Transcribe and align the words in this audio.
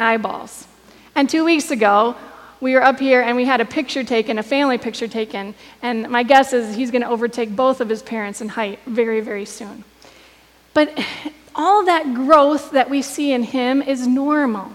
eyeballs. 0.00 0.66
And 1.14 1.30
two 1.30 1.44
weeks 1.44 1.70
ago, 1.70 2.16
we 2.60 2.74
were 2.74 2.82
up 2.82 2.98
here 2.98 3.20
and 3.22 3.36
we 3.36 3.44
had 3.44 3.60
a 3.60 3.64
picture 3.64 4.02
taken, 4.02 4.40
a 4.40 4.42
family 4.42 4.76
picture 4.76 5.06
taken, 5.06 5.54
and 5.82 6.10
my 6.10 6.24
guess 6.24 6.52
is 6.52 6.74
he's 6.74 6.90
going 6.90 7.02
to 7.02 7.08
overtake 7.08 7.54
both 7.54 7.80
of 7.80 7.88
his 7.88 8.02
parents 8.02 8.40
in 8.40 8.48
height 8.48 8.80
very, 8.86 9.20
very 9.20 9.44
soon. 9.44 9.84
But 10.72 10.98
all 11.54 11.84
that 11.84 12.12
growth 12.12 12.72
that 12.72 12.90
we 12.90 13.02
see 13.02 13.32
in 13.32 13.44
him 13.44 13.82
is 13.82 14.04
normal. 14.04 14.72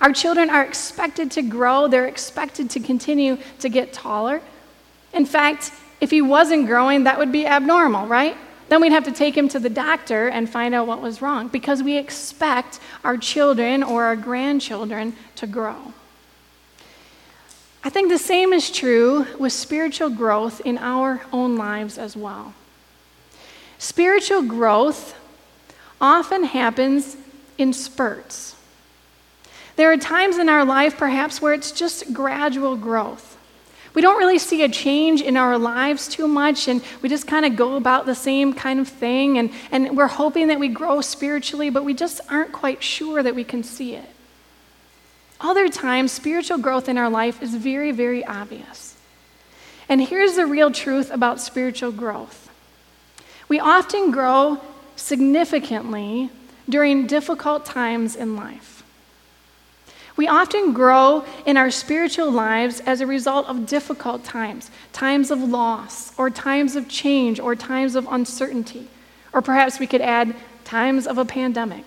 Our 0.00 0.12
children 0.12 0.48
are 0.48 0.62
expected 0.62 1.32
to 1.32 1.42
grow, 1.42 1.88
they're 1.88 2.06
expected 2.06 2.70
to 2.70 2.78
continue 2.78 3.38
to 3.58 3.68
get 3.68 3.92
taller. 3.92 4.40
In 5.12 5.26
fact, 5.26 5.72
if 6.00 6.12
he 6.12 6.22
wasn't 6.22 6.68
growing, 6.68 7.02
that 7.02 7.18
would 7.18 7.32
be 7.32 7.46
abnormal, 7.46 8.06
right? 8.06 8.36
Then 8.72 8.80
we'd 8.80 8.92
have 8.92 9.04
to 9.04 9.12
take 9.12 9.36
him 9.36 9.50
to 9.50 9.58
the 9.58 9.68
doctor 9.68 10.28
and 10.28 10.48
find 10.48 10.74
out 10.74 10.86
what 10.86 11.02
was 11.02 11.20
wrong 11.20 11.48
because 11.48 11.82
we 11.82 11.98
expect 11.98 12.80
our 13.04 13.18
children 13.18 13.82
or 13.82 14.04
our 14.04 14.16
grandchildren 14.16 15.14
to 15.34 15.46
grow. 15.46 15.92
I 17.84 17.90
think 17.90 18.08
the 18.08 18.16
same 18.16 18.54
is 18.54 18.70
true 18.70 19.26
with 19.38 19.52
spiritual 19.52 20.08
growth 20.08 20.62
in 20.62 20.78
our 20.78 21.20
own 21.34 21.56
lives 21.56 21.98
as 21.98 22.16
well. 22.16 22.54
Spiritual 23.76 24.40
growth 24.40 25.16
often 26.00 26.44
happens 26.44 27.18
in 27.58 27.74
spurts. 27.74 28.56
There 29.76 29.92
are 29.92 29.98
times 29.98 30.38
in 30.38 30.48
our 30.48 30.64
life, 30.64 30.96
perhaps, 30.96 31.42
where 31.42 31.52
it's 31.52 31.72
just 31.72 32.14
gradual 32.14 32.76
growth. 32.76 33.31
We 33.94 34.00
don't 34.00 34.18
really 34.18 34.38
see 34.38 34.62
a 34.62 34.68
change 34.68 35.20
in 35.20 35.36
our 35.36 35.58
lives 35.58 36.08
too 36.08 36.26
much, 36.26 36.66
and 36.66 36.82
we 37.02 37.08
just 37.08 37.26
kind 37.26 37.44
of 37.44 37.56
go 37.56 37.76
about 37.76 38.06
the 38.06 38.14
same 38.14 38.54
kind 38.54 38.80
of 38.80 38.88
thing, 38.88 39.38
and, 39.38 39.50
and 39.70 39.96
we're 39.96 40.06
hoping 40.06 40.48
that 40.48 40.58
we 40.58 40.68
grow 40.68 41.00
spiritually, 41.02 41.68
but 41.68 41.84
we 41.84 41.92
just 41.92 42.20
aren't 42.30 42.52
quite 42.52 42.82
sure 42.82 43.22
that 43.22 43.34
we 43.34 43.44
can 43.44 43.62
see 43.62 43.94
it. 43.94 44.08
Other 45.40 45.68
times, 45.68 46.12
spiritual 46.12 46.58
growth 46.58 46.88
in 46.88 46.96
our 46.96 47.10
life 47.10 47.42
is 47.42 47.54
very, 47.54 47.92
very 47.92 48.24
obvious. 48.24 48.96
And 49.88 50.00
here's 50.00 50.36
the 50.36 50.46
real 50.46 50.70
truth 50.70 51.10
about 51.10 51.40
spiritual 51.40 51.92
growth 51.92 52.48
we 53.48 53.60
often 53.60 54.10
grow 54.10 54.58
significantly 54.96 56.30
during 56.66 57.06
difficult 57.06 57.66
times 57.66 58.16
in 58.16 58.36
life. 58.36 58.71
We 60.16 60.28
often 60.28 60.72
grow 60.72 61.24
in 61.46 61.56
our 61.56 61.70
spiritual 61.70 62.30
lives 62.30 62.80
as 62.80 63.00
a 63.00 63.06
result 63.06 63.46
of 63.48 63.66
difficult 63.66 64.24
times, 64.24 64.70
times 64.92 65.30
of 65.30 65.40
loss, 65.40 66.16
or 66.18 66.28
times 66.28 66.76
of 66.76 66.88
change, 66.88 67.40
or 67.40 67.54
times 67.54 67.94
of 67.94 68.06
uncertainty, 68.10 68.88
or 69.32 69.40
perhaps 69.40 69.78
we 69.78 69.86
could 69.86 70.02
add 70.02 70.34
times 70.64 71.06
of 71.06 71.18
a 71.18 71.24
pandemic. 71.24 71.84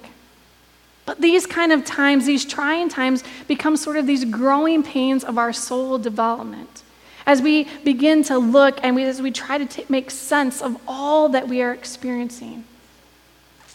But 1.06 1.22
these 1.22 1.46
kind 1.46 1.72
of 1.72 1.86
times, 1.86 2.26
these 2.26 2.46
trying 2.46 2.90
times, 2.90 3.23
become 3.48 3.78
sort 3.78 3.98
of 3.98 4.08
these 4.08 4.26
growing 4.26 4.81
pains 4.81 5.23
of 5.23 5.38
our 5.38 5.53
soul 5.53 6.00
development. 6.00 6.81
As 7.28 7.42
we 7.42 7.68
begin 7.84 8.23
to 8.23 8.38
look 8.38 8.80
and 8.84 8.96
we, 8.96 9.03
as 9.03 9.22
we 9.22 9.31
try 9.31 9.58
to 9.58 9.66
t- 9.66 9.86
make 9.88 10.09
sense 10.09 10.62
of 10.62 10.78
all 10.88 11.30
that 11.30 11.48
we 11.48 11.62
are 11.62 11.73
experiencing. 11.73 12.66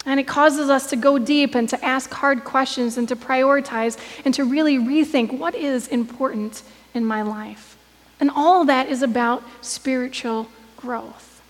And 0.07 0.19
it 0.19 0.27
causes 0.27 0.71
us 0.71 0.89
to 0.91 0.97
go 0.97 1.19
deep 1.19 1.55
and 1.55 1.69
to 1.69 1.85
ask 1.85 2.11
hard 2.13 2.45
questions 2.45 2.97
and 2.97 3.07
to 3.09 3.17
prioritize 3.17 3.99
and 4.25 4.33
to 4.35 4.45
really 4.45 4.79
rethink 4.79 5.37
what 5.37 5.55
is 5.55 5.89
important 5.89 6.63
in 6.95 7.05
my 7.05 7.23
life. 7.23 7.77
And 8.19 8.31
all 8.31 8.65
that 8.65 8.89
is 8.89 9.03
about 9.03 9.43
spiritual 9.61 10.49
growth. 10.77 11.43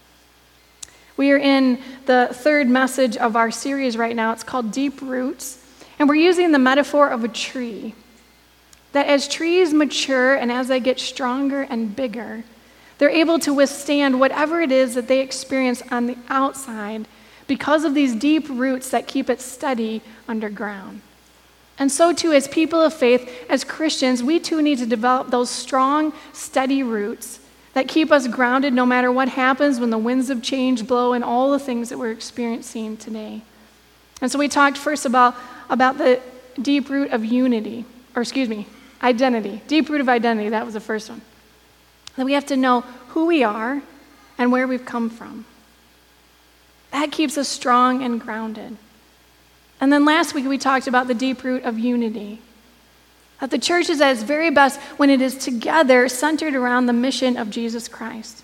We 1.17 1.31
are 1.33 1.39
in 1.39 1.81
the 2.07 2.29
third 2.33 2.69
message 2.69 3.17
of 3.17 3.37
our 3.37 3.51
series 3.51 3.97
right 3.97 4.17
now. 4.17 4.33
It's 4.33 4.43
called 4.43 4.73
Deep 4.73 5.01
Roots. 5.01 5.63
And 5.99 6.09
we're 6.09 6.15
using 6.17 6.51
the 6.51 6.59
metaphor 6.59 7.11
of 7.11 7.25
a 7.25 7.29
tree. 7.29 7.95
That 8.93 9.07
as 9.07 9.29
trees 9.29 9.73
mature 9.73 10.35
and 10.35 10.51
as 10.51 10.69
they 10.69 10.81
get 10.81 10.99
stronger 10.99 11.63
and 11.63 11.95
bigger, 11.95 12.43
they're 12.99 13.11
able 13.11 13.39
to 13.41 13.55
withstand 13.55 14.19
whatever 14.19 14.61
it 14.61 14.73
is 14.73 14.95
that 14.95 15.09
they 15.09 15.21
experience 15.21 15.83
on 15.91 16.07
the 16.07 16.17
outside 16.29 17.07
because 17.51 17.83
of 17.83 17.97
these 17.97 18.15
deep 18.15 18.49
roots 18.49 18.91
that 18.91 19.09
keep 19.09 19.29
it 19.29 19.41
steady 19.41 20.01
underground. 20.29 21.01
And 21.81 21.91
so, 21.91 22.13
too, 22.13 22.31
as 22.31 22.47
people 22.47 22.81
of 22.81 22.95
faith, 22.95 23.29
as 23.51 23.65
Christians, 23.65 24.23
we 24.23 24.39
too 24.39 24.63
need 24.63 24.79
to 24.79 24.87
develop 24.87 25.31
those 25.31 25.51
strong, 25.51 26.13
steady 26.33 26.85
roots 26.85 27.41
that 27.75 27.89
keep 27.89 28.13
us 28.13 28.29
grounded 28.29 28.73
no 28.73 28.87
matter 28.87 29.11
what 29.11 29.31
happens 29.31 29.81
when 29.81 29.91
the 29.91 29.99
winds 29.99 30.31
of 30.31 30.45
change 30.45 30.87
blow 30.87 31.13
and 31.13 31.25
all 31.25 31.51
the 31.51 31.59
things 31.59 31.89
that 31.89 31.99
we're 31.99 32.13
experiencing 32.13 32.97
today. 32.97 33.43
And 34.23 34.31
so, 34.31 34.39
we 34.39 34.47
talked 34.47 34.79
first 34.79 35.05
about, 35.05 35.35
about 35.69 35.99
the 35.99 36.21
deep 36.63 36.89
root 36.89 37.11
of 37.11 37.25
unity, 37.25 37.85
or 38.15 38.23
excuse 38.23 38.49
me, 38.49 38.69
identity. 39.03 39.61
Deep 39.67 39.89
root 39.89 40.01
of 40.01 40.09
identity, 40.09 40.51
that 40.51 40.65
was 40.65 40.75
the 40.75 40.81
first 40.81 41.11
one. 41.11 41.21
That 42.15 42.27
we 42.27 42.35
have 42.35 42.47
to 42.47 42.57
know 42.57 42.83
who 43.09 43.27
we 43.27 43.43
are 43.43 43.83
and 44.39 44.53
where 44.53 44.69
we've 44.69 44.85
come 44.85 45.11
from. 45.11 45.47
That 46.93 47.13
keeps 47.13 47.39
us 47.39 47.49
strong 47.49 48.03
and 48.03 48.21
grounded. 48.21 48.77
And 49.81 49.93
then 49.93 50.05
last 50.05 50.35
week 50.35 50.47
we 50.47 50.59
talked 50.59 50.87
about 50.87 51.09
the 51.09 51.15
deep 51.15 51.43
root 51.43 51.63
of 51.65 51.79
unity. 51.79 52.41
That 53.41 53.51
the 53.51 53.59
church 53.59 53.89
is 53.89 54.01
at 54.01 54.13
its 54.13 54.23
very 54.23 54.51
best 54.51 54.79
when 54.99 55.09
it 55.09 55.23
is 55.23 55.37
together, 55.37 56.09
centered 56.09 56.55
around 56.55 56.87
the 56.87 56.93
mission 56.93 57.37
of 57.37 57.49
Jesus 57.51 57.89
Christ. 57.89 58.43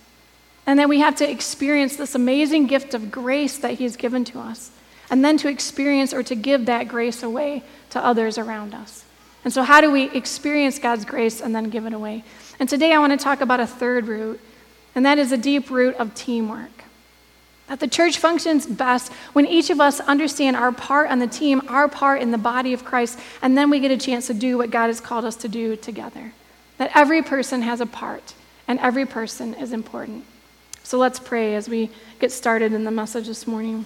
And 0.66 0.78
then 0.78 0.88
we 0.88 1.00
have 1.00 1.14
to 1.16 1.30
experience 1.30 1.96
this 1.96 2.14
amazing 2.14 2.66
gift 2.66 2.94
of 2.94 3.10
grace 3.10 3.58
that 3.58 3.74
He 3.74 3.84
has 3.84 3.96
given 3.96 4.24
to 4.26 4.40
us. 4.40 4.70
And 5.10 5.24
then 5.24 5.36
to 5.38 5.48
experience 5.48 6.12
or 6.12 6.22
to 6.24 6.34
give 6.34 6.66
that 6.66 6.88
grace 6.88 7.22
away 7.22 7.62
to 7.90 8.04
others 8.04 8.38
around 8.38 8.74
us. 8.74 9.04
And 9.44 9.52
so, 9.52 9.62
how 9.62 9.80
do 9.80 9.92
we 9.92 10.10
experience 10.10 10.80
God's 10.80 11.04
grace 11.04 11.40
and 11.40 11.54
then 11.54 11.70
give 11.70 11.86
it 11.86 11.92
away? 11.92 12.24
And 12.58 12.68
today 12.68 12.92
I 12.92 12.98
want 12.98 13.12
to 13.12 13.22
talk 13.22 13.40
about 13.40 13.60
a 13.60 13.66
third 13.66 14.08
root, 14.08 14.40
and 14.96 15.06
that 15.06 15.18
is 15.18 15.30
a 15.30 15.36
deep 15.36 15.70
root 15.70 15.94
of 15.96 16.14
teamwork. 16.14 16.85
That 17.68 17.80
the 17.80 17.88
church 17.88 18.18
functions 18.18 18.64
best 18.64 19.12
when 19.32 19.46
each 19.46 19.70
of 19.70 19.80
us 19.80 19.98
understand 20.00 20.56
our 20.56 20.70
part 20.70 21.10
on 21.10 21.18
the 21.18 21.26
team, 21.26 21.62
our 21.68 21.88
part 21.88 22.22
in 22.22 22.30
the 22.30 22.38
body 22.38 22.72
of 22.72 22.84
Christ, 22.84 23.18
and 23.42 23.58
then 23.58 23.70
we 23.70 23.80
get 23.80 23.90
a 23.90 23.96
chance 23.96 24.28
to 24.28 24.34
do 24.34 24.56
what 24.56 24.70
God 24.70 24.86
has 24.86 25.00
called 25.00 25.24
us 25.24 25.34
to 25.36 25.48
do 25.48 25.74
together. 25.74 26.32
That 26.78 26.92
every 26.94 27.22
person 27.22 27.62
has 27.62 27.80
a 27.80 27.86
part, 27.86 28.34
and 28.68 28.78
every 28.78 29.04
person 29.04 29.54
is 29.54 29.72
important. 29.72 30.24
So 30.84 30.98
let's 30.98 31.18
pray 31.18 31.56
as 31.56 31.68
we 31.68 31.90
get 32.20 32.30
started 32.30 32.72
in 32.72 32.84
the 32.84 32.92
message 32.92 33.26
this 33.26 33.48
morning. 33.48 33.84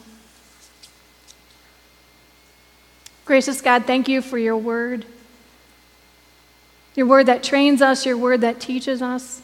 Gracious 3.24 3.62
God, 3.62 3.86
thank 3.86 4.08
you 4.08 4.20
for 4.20 4.36
your 4.36 4.56
word. 4.58 5.06
Your 6.94 7.06
word 7.06 7.26
that 7.26 7.42
trains 7.42 7.80
us, 7.80 8.04
your 8.04 8.18
word 8.18 8.42
that 8.42 8.60
teaches 8.60 9.00
us, 9.00 9.40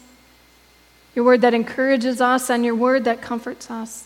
your 1.15 1.25
word 1.25 1.41
that 1.41 1.55
encourages 1.55 2.21
us, 2.21 2.51
and 2.51 2.63
your 2.63 2.75
word 2.75 3.05
that 3.05 3.21
comforts 3.21 3.71
us. 3.71 4.05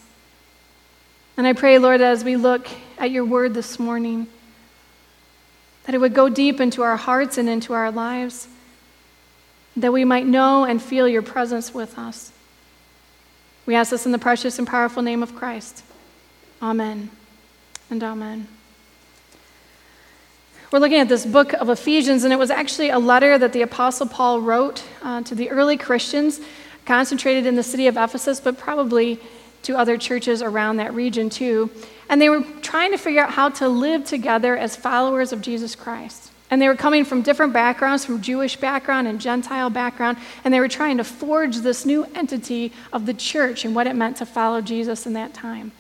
And 1.41 1.47
I 1.47 1.53
pray, 1.53 1.79
Lord, 1.79 2.01
as 2.01 2.23
we 2.23 2.35
look 2.35 2.67
at 2.99 3.09
your 3.09 3.25
word 3.25 3.55
this 3.55 3.79
morning, 3.79 4.27
that 5.85 5.95
it 5.95 5.97
would 5.97 6.13
go 6.13 6.29
deep 6.29 6.61
into 6.61 6.83
our 6.83 6.95
hearts 6.95 7.39
and 7.39 7.49
into 7.49 7.73
our 7.73 7.89
lives, 7.89 8.47
that 9.75 9.91
we 9.91 10.05
might 10.05 10.27
know 10.27 10.65
and 10.65 10.79
feel 10.79 11.07
your 11.07 11.23
presence 11.23 11.73
with 11.73 11.97
us. 11.97 12.31
We 13.65 13.73
ask 13.73 13.89
this 13.89 14.05
in 14.05 14.11
the 14.11 14.19
precious 14.19 14.59
and 14.59 14.67
powerful 14.67 15.01
name 15.01 15.23
of 15.23 15.35
Christ. 15.35 15.83
Amen 16.61 17.09
and 17.89 18.03
amen. 18.03 18.47
We're 20.71 20.77
looking 20.77 20.99
at 20.99 21.09
this 21.09 21.25
book 21.25 21.53
of 21.53 21.69
Ephesians, 21.69 22.23
and 22.23 22.31
it 22.31 22.37
was 22.37 22.51
actually 22.51 22.91
a 22.91 22.99
letter 22.99 23.39
that 23.39 23.51
the 23.51 23.63
Apostle 23.63 24.05
Paul 24.05 24.41
wrote 24.41 24.83
uh, 25.01 25.23
to 25.23 25.33
the 25.33 25.49
early 25.49 25.75
Christians, 25.75 26.39
concentrated 26.85 27.47
in 27.47 27.55
the 27.55 27.63
city 27.63 27.87
of 27.87 27.97
Ephesus, 27.97 28.39
but 28.39 28.59
probably 28.59 29.19
to 29.63 29.77
other 29.77 29.97
churches 29.97 30.41
around 30.41 30.77
that 30.77 30.93
region 30.93 31.29
too. 31.29 31.69
And 32.09 32.21
they 32.21 32.29
were 32.29 32.43
trying 32.61 32.91
to 32.91 32.97
figure 32.97 33.21
out 33.21 33.31
how 33.31 33.49
to 33.49 33.69
live 33.69 34.05
together 34.05 34.57
as 34.57 34.75
followers 34.75 35.31
of 35.31 35.41
Jesus 35.41 35.75
Christ. 35.75 36.31
And 36.49 36.61
they 36.61 36.67
were 36.67 36.75
coming 36.75 37.05
from 37.05 37.21
different 37.21 37.53
backgrounds, 37.53 38.03
from 38.03 38.21
Jewish 38.21 38.57
background 38.57 39.07
and 39.07 39.21
Gentile 39.21 39.69
background, 39.69 40.17
and 40.43 40.53
they 40.53 40.59
were 40.59 40.67
trying 40.67 40.97
to 40.97 41.03
forge 41.05 41.57
this 41.57 41.85
new 41.85 42.03
entity 42.13 42.73
of 42.91 43.05
the 43.05 43.13
church 43.13 43.63
and 43.63 43.73
what 43.73 43.87
it 43.87 43.95
meant 43.95 44.17
to 44.17 44.25
follow 44.25 44.59
Jesus 44.59 45.05
in 45.05 45.13
that 45.13 45.33
time. 45.33 45.71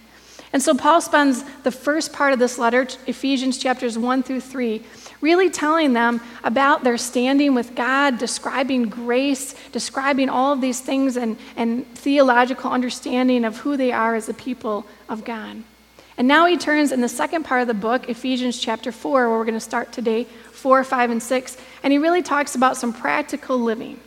And 0.53 0.61
so 0.61 0.73
Paul 0.73 1.01
spends 1.01 1.43
the 1.63 1.71
first 1.71 2.13
part 2.13 2.33
of 2.33 2.39
this 2.39 2.57
letter, 2.57 2.87
Ephesians 3.07 3.57
chapters 3.57 3.97
1 3.97 4.23
through 4.23 4.41
3, 4.41 4.83
really 5.21 5.49
telling 5.49 5.93
them 5.93 6.19
about 6.43 6.83
their 6.83 6.97
standing 6.97 7.53
with 7.53 7.75
God, 7.75 8.17
describing 8.17 8.89
grace, 8.89 9.53
describing 9.71 10.29
all 10.29 10.53
of 10.53 10.61
these 10.61 10.81
things 10.81 11.15
and, 11.15 11.37
and 11.55 11.87
theological 11.95 12.71
understanding 12.71 13.45
of 13.45 13.57
who 13.57 13.77
they 13.77 13.91
are 13.91 14.15
as 14.15 14.27
a 14.27 14.33
people 14.33 14.85
of 15.07 15.23
God. 15.23 15.63
And 16.17 16.27
now 16.27 16.45
he 16.45 16.57
turns 16.57 16.91
in 16.91 17.01
the 17.01 17.09
second 17.09 17.43
part 17.45 17.61
of 17.61 17.67
the 17.67 17.73
book, 17.73 18.09
Ephesians 18.09 18.59
chapter 18.59 18.91
4, 18.91 19.29
where 19.29 19.37
we're 19.37 19.45
going 19.45 19.53
to 19.53 19.59
start 19.59 19.91
today, 19.91 20.25
4, 20.51 20.83
5, 20.83 21.11
and 21.11 21.23
6, 21.23 21.57
and 21.83 21.93
he 21.93 21.99
really 21.99 22.21
talks 22.21 22.55
about 22.55 22.77
some 22.77 22.93
practical 22.93 23.57
living. 23.57 23.99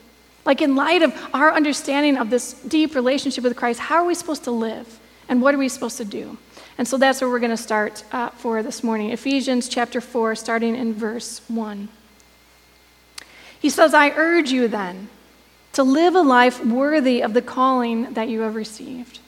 Like, 0.45 0.61
in 0.61 0.75
light 0.75 1.01
of 1.01 1.13
our 1.33 1.51
understanding 1.51 2.17
of 2.17 2.29
this 2.29 2.53
deep 2.53 2.93
relationship 2.93 3.43
with 3.43 3.55
Christ, 3.55 3.79
how 3.79 3.95
are 3.95 4.05
we 4.05 4.13
supposed 4.13 4.43
to 4.43 4.51
live? 4.51 4.99
And 5.27 5.41
what 5.41 5.55
are 5.55 5.57
we 5.57 5.67
supposed 5.69 5.97
to 5.97 6.05
do? 6.05 6.37
And 6.77 6.87
so 6.87 6.97
that's 6.97 7.21
where 7.21 7.29
we're 7.29 7.39
going 7.39 7.51
to 7.51 7.57
start 7.57 8.03
uh, 8.11 8.29
for 8.31 8.61
this 8.61 8.83
morning 8.83 9.11
Ephesians 9.11 9.69
chapter 9.69 10.01
4, 10.01 10.35
starting 10.35 10.75
in 10.75 10.93
verse 10.93 11.41
1. 11.47 11.87
He 13.59 13.69
says, 13.69 13.93
I 13.93 14.11
urge 14.11 14.51
you 14.51 14.67
then 14.67 15.09
to 15.73 15.83
live 15.83 16.15
a 16.15 16.21
life 16.21 16.63
worthy 16.63 17.21
of 17.21 17.33
the 17.33 17.41
calling 17.41 18.13
that 18.13 18.29
you 18.29 18.41
have 18.41 18.55
received. 18.55 19.19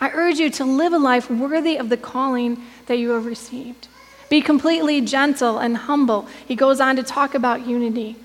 I 0.00 0.10
urge 0.10 0.38
you 0.38 0.50
to 0.50 0.64
live 0.64 0.92
a 0.92 0.98
life 0.98 1.30
worthy 1.30 1.76
of 1.76 1.88
the 1.88 1.96
calling 1.96 2.62
that 2.86 2.98
you 2.98 3.10
have 3.10 3.26
received. 3.26 3.88
Be 4.28 4.40
completely 4.40 5.00
gentle 5.00 5.58
and 5.58 5.76
humble. 5.76 6.26
He 6.46 6.56
goes 6.56 6.80
on 6.80 6.96
to 6.96 7.02
talk 7.02 7.34
about 7.34 7.66
unity. 7.66 8.16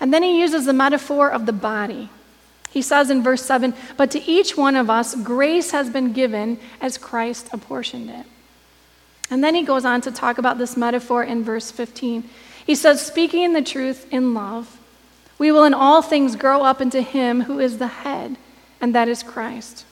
And 0.00 0.12
then 0.12 0.22
he 0.22 0.40
uses 0.40 0.66
the 0.66 0.72
metaphor 0.72 1.30
of 1.30 1.46
the 1.46 1.52
body. 1.52 2.10
He 2.70 2.82
says 2.82 3.10
in 3.10 3.22
verse 3.22 3.44
7 3.44 3.74
But 3.96 4.10
to 4.12 4.22
each 4.22 4.56
one 4.56 4.76
of 4.76 4.90
us, 4.90 5.14
grace 5.14 5.70
has 5.70 5.90
been 5.90 6.12
given 6.12 6.58
as 6.80 6.98
Christ 6.98 7.48
apportioned 7.52 8.10
it. 8.10 8.26
And 9.30 9.42
then 9.42 9.54
he 9.54 9.62
goes 9.62 9.84
on 9.84 10.00
to 10.02 10.10
talk 10.10 10.38
about 10.38 10.58
this 10.58 10.76
metaphor 10.76 11.22
in 11.22 11.44
verse 11.44 11.70
15. 11.70 12.28
He 12.64 12.74
says, 12.74 13.04
Speaking 13.04 13.52
the 13.52 13.62
truth 13.62 14.06
in 14.10 14.34
love, 14.34 14.78
we 15.38 15.52
will 15.52 15.64
in 15.64 15.74
all 15.74 16.02
things 16.02 16.36
grow 16.36 16.62
up 16.62 16.80
into 16.80 17.00
him 17.00 17.42
who 17.42 17.58
is 17.58 17.78
the 17.78 17.86
head, 17.86 18.36
and 18.80 18.94
that 18.94 19.08
is 19.08 19.22
Christ. 19.22 19.84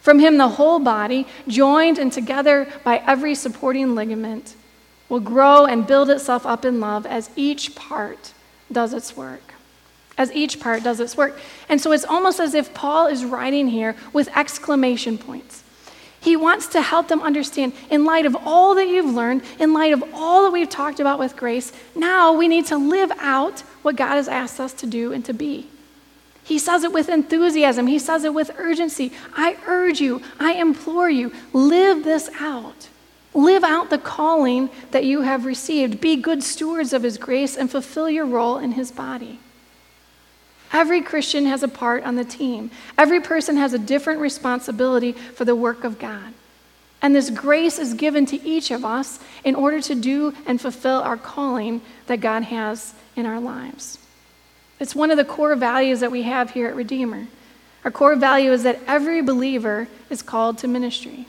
From 0.00 0.18
him, 0.18 0.36
the 0.36 0.48
whole 0.48 0.80
body, 0.80 1.26
joined 1.46 1.98
and 1.98 2.12
together 2.12 2.68
by 2.82 2.98
every 3.06 3.34
supporting 3.34 3.94
ligament, 3.94 4.56
will 5.08 5.20
grow 5.20 5.64
and 5.64 5.86
build 5.86 6.10
itself 6.10 6.44
up 6.44 6.64
in 6.64 6.80
love 6.80 7.06
as 7.06 7.30
each 7.36 7.74
part 7.74 8.32
does 8.70 8.92
its 8.92 9.16
work 9.16 9.51
as 10.22 10.32
each 10.32 10.58
part 10.60 10.82
does 10.82 11.00
its 11.00 11.16
work. 11.16 11.38
And 11.68 11.80
so 11.80 11.92
it's 11.92 12.04
almost 12.04 12.40
as 12.40 12.54
if 12.54 12.72
Paul 12.72 13.08
is 13.08 13.24
writing 13.24 13.68
here 13.68 13.94
with 14.12 14.34
exclamation 14.36 15.18
points. 15.18 15.62
He 16.20 16.36
wants 16.36 16.68
to 16.68 16.80
help 16.80 17.08
them 17.08 17.20
understand, 17.20 17.72
in 17.90 18.04
light 18.04 18.26
of 18.26 18.36
all 18.46 18.76
that 18.76 18.86
you've 18.86 19.12
learned, 19.12 19.42
in 19.58 19.74
light 19.74 19.92
of 19.92 20.04
all 20.14 20.44
that 20.44 20.52
we've 20.52 20.70
talked 20.70 21.00
about 21.00 21.18
with 21.18 21.36
grace, 21.36 21.72
now 21.96 22.32
we 22.32 22.46
need 22.46 22.66
to 22.66 22.78
live 22.78 23.10
out 23.18 23.60
what 23.82 23.96
God 23.96 24.14
has 24.14 24.28
asked 24.28 24.60
us 24.60 24.72
to 24.74 24.86
do 24.86 25.12
and 25.12 25.24
to 25.24 25.32
be. 25.32 25.66
He 26.44 26.60
says 26.60 26.84
it 26.84 26.92
with 26.92 27.08
enthusiasm, 27.08 27.88
he 27.88 27.98
says 27.98 28.22
it 28.22 28.34
with 28.34 28.52
urgency. 28.56 29.12
I 29.34 29.56
urge 29.66 30.00
you, 30.00 30.22
I 30.38 30.54
implore 30.54 31.10
you, 31.10 31.32
live 31.52 32.04
this 32.04 32.30
out. 32.38 32.88
Live 33.34 33.64
out 33.64 33.90
the 33.90 33.98
calling 33.98 34.68
that 34.90 35.04
you 35.04 35.22
have 35.22 35.46
received. 35.46 36.00
Be 36.00 36.16
good 36.16 36.42
stewards 36.42 36.92
of 36.92 37.02
his 37.02 37.16
grace 37.16 37.56
and 37.56 37.70
fulfill 37.70 38.10
your 38.10 38.26
role 38.26 38.58
in 38.58 38.72
his 38.72 38.92
body. 38.92 39.38
Every 40.72 41.02
Christian 41.02 41.44
has 41.46 41.62
a 41.62 41.68
part 41.68 42.02
on 42.04 42.16
the 42.16 42.24
team. 42.24 42.70
Every 42.96 43.20
person 43.20 43.56
has 43.58 43.74
a 43.74 43.78
different 43.78 44.20
responsibility 44.20 45.12
for 45.12 45.44
the 45.44 45.54
work 45.54 45.84
of 45.84 45.98
God. 45.98 46.32
And 47.02 47.14
this 47.14 47.30
grace 47.30 47.78
is 47.78 47.94
given 47.94 48.26
to 48.26 48.42
each 48.46 48.70
of 48.70 48.84
us 48.84 49.18
in 49.44 49.54
order 49.54 49.80
to 49.82 49.94
do 49.94 50.34
and 50.46 50.60
fulfill 50.60 51.02
our 51.02 51.16
calling 51.16 51.82
that 52.06 52.20
God 52.20 52.44
has 52.44 52.94
in 53.16 53.26
our 53.26 53.40
lives. 53.40 53.98
It's 54.80 54.94
one 54.94 55.10
of 55.10 55.16
the 55.16 55.24
core 55.24 55.54
values 55.56 56.00
that 56.00 56.10
we 56.10 56.22
have 56.22 56.52
here 56.52 56.68
at 56.68 56.76
Redeemer. 56.76 57.26
Our 57.84 57.90
core 57.90 58.16
value 58.16 58.52
is 58.52 58.62
that 58.62 58.78
every 58.86 59.20
believer 59.20 59.88
is 60.08 60.22
called 60.22 60.58
to 60.58 60.68
ministry. 60.68 61.26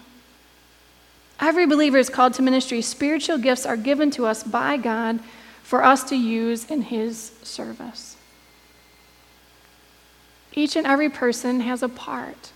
Every 1.40 1.66
believer 1.66 1.98
is 1.98 2.10
called 2.10 2.36
to 2.36 2.42
ministry. 2.42 2.82
Spiritual 2.82 3.40
gifts 3.40 3.66
are 3.66 3.76
given 3.76 4.12
to 4.12 4.26
us 4.26 4.44
by 4.44 4.78
God 4.78 5.20
for 5.64 5.84
us 5.84 6.04
to 6.06 6.16
use 6.16 6.70
in 6.70 6.84
His 6.84 7.32
service. 7.42 8.16
Each 10.56 10.76
and 10.76 10.86
every 10.86 11.10
person 11.10 11.62
has 11.62 11.84
a 11.84 11.90
part 11.90 12.52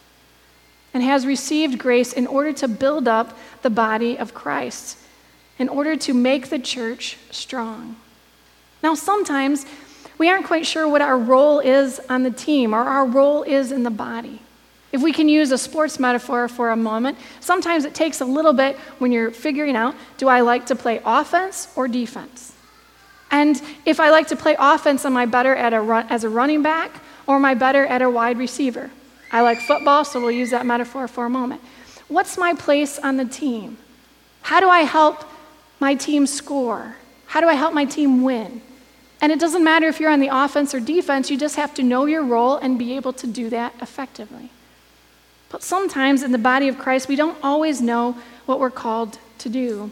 and 0.93 1.03
has 1.03 1.25
received 1.25 1.77
grace 1.77 2.13
in 2.13 2.27
order 2.27 2.53
to 2.53 2.67
build 2.67 3.07
up 3.07 3.37
the 3.61 3.69
body 3.69 4.17
of 4.17 4.33
Christ, 4.33 4.97
in 5.59 5.69
order 5.69 5.95
to 5.95 6.13
make 6.13 6.49
the 6.49 6.59
church 6.59 7.17
strong. 7.31 7.95
Now, 8.81 8.95
sometimes 8.95 9.65
we 10.17 10.29
aren't 10.29 10.45
quite 10.45 10.65
sure 10.65 10.87
what 10.87 11.01
our 11.01 11.17
role 11.17 11.59
is 11.59 11.99
on 12.09 12.23
the 12.23 12.31
team 12.31 12.73
or 12.73 12.79
our 12.79 13.05
role 13.05 13.43
is 13.43 13.71
in 13.71 13.83
the 13.83 13.91
body. 13.91 14.41
If 14.91 15.01
we 15.01 15.11
can 15.11 15.27
use 15.27 15.51
a 15.51 15.57
sports 15.57 15.99
metaphor 15.99 16.47
for 16.47 16.71
a 16.71 16.75
moment, 16.75 17.17
sometimes 17.39 17.83
it 17.85 17.93
takes 17.93 18.21
a 18.21 18.25
little 18.25 18.53
bit 18.53 18.77
when 18.99 19.11
you're 19.11 19.31
figuring 19.31 19.75
out 19.75 19.95
do 20.17 20.27
I 20.27 20.41
like 20.41 20.65
to 20.67 20.75
play 20.75 21.01
offense 21.03 21.67
or 21.75 21.87
defense? 21.87 22.53
And 23.29 23.61
if 23.85 23.99
I 23.99 24.09
like 24.09 24.27
to 24.29 24.37
play 24.37 24.55
offense, 24.57 25.03
am 25.03 25.17
I 25.17 25.25
better 25.25 25.53
at 25.53 25.73
a 25.73 25.81
run, 25.81 26.07
as 26.09 26.23
a 26.23 26.29
running 26.29 26.61
back 26.61 27.01
or 27.27 27.35
am 27.35 27.45
I 27.45 27.53
better 27.53 27.85
at 27.85 28.01
a 28.01 28.09
wide 28.09 28.37
receiver? 28.37 28.89
I 29.31 29.41
like 29.41 29.59
football, 29.59 30.05
so 30.05 30.19
we'll 30.21 30.31
use 30.31 30.51
that 30.51 30.65
metaphor 30.65 31.07
for 31.07 31.25
a 31.25 31.29
moment. 31.29 31.61
What's 32.07 32.37
my 32.37 32.53
place 32.53 32.97
on 32.97 33.17
the 33.17 33.25
team? 33.25 33.77
How 34.41 34.61
do 34.61 34.69
I 34.69 34.81
help 34.81 35.25
my 35.79 35.93
team 35.93 36.25
score? 36.25 36.95
How 37.27 37.41
do 37.41 37.47
I 37.47 37.53
help 37.53 37.73
my 37.73 37.83
team 37.85 38.23
win? 38.23 38.61
And 39.21 39.31
it 39.31 39.39
doesn't 39.39 39.63
matter 39.63 39.87
if 39.87 39.99
you're 39.99 40.11
on 40.11 40.19
the 40.19 40.29
offense 40.31 40.73
or 40.73 40.79
defense, 40.79 41.29
you 41.29 41.37
just 41.37 41.55
have 41.55 41.73
to 41.75 41.83
know 41.83 42.05
your 42.05 42.23
role 42.23 42.55
and 42.55 42.79
be 42.79 42.95
able 42.95 43.13
to 43.13 43.27
do 43.27 43.49
that 43.49 43.73
effectively. 43.81 44.49
But 45.49 45.63
sometimes 45.63 46.23
in 46.23 46.31
the 46.31 46.37
body 46.37 46.67
of 46.67 46.77
Christ, 46.77 47.07
we 47.07 47.15
don't 47.15 47.37
always 47.43 47.81
know 47.81 48.17
what 48.45 48.59
we're 48.59 48.69
called 48.69 49.17
to 49.39 49.49
do. 49.49 49.91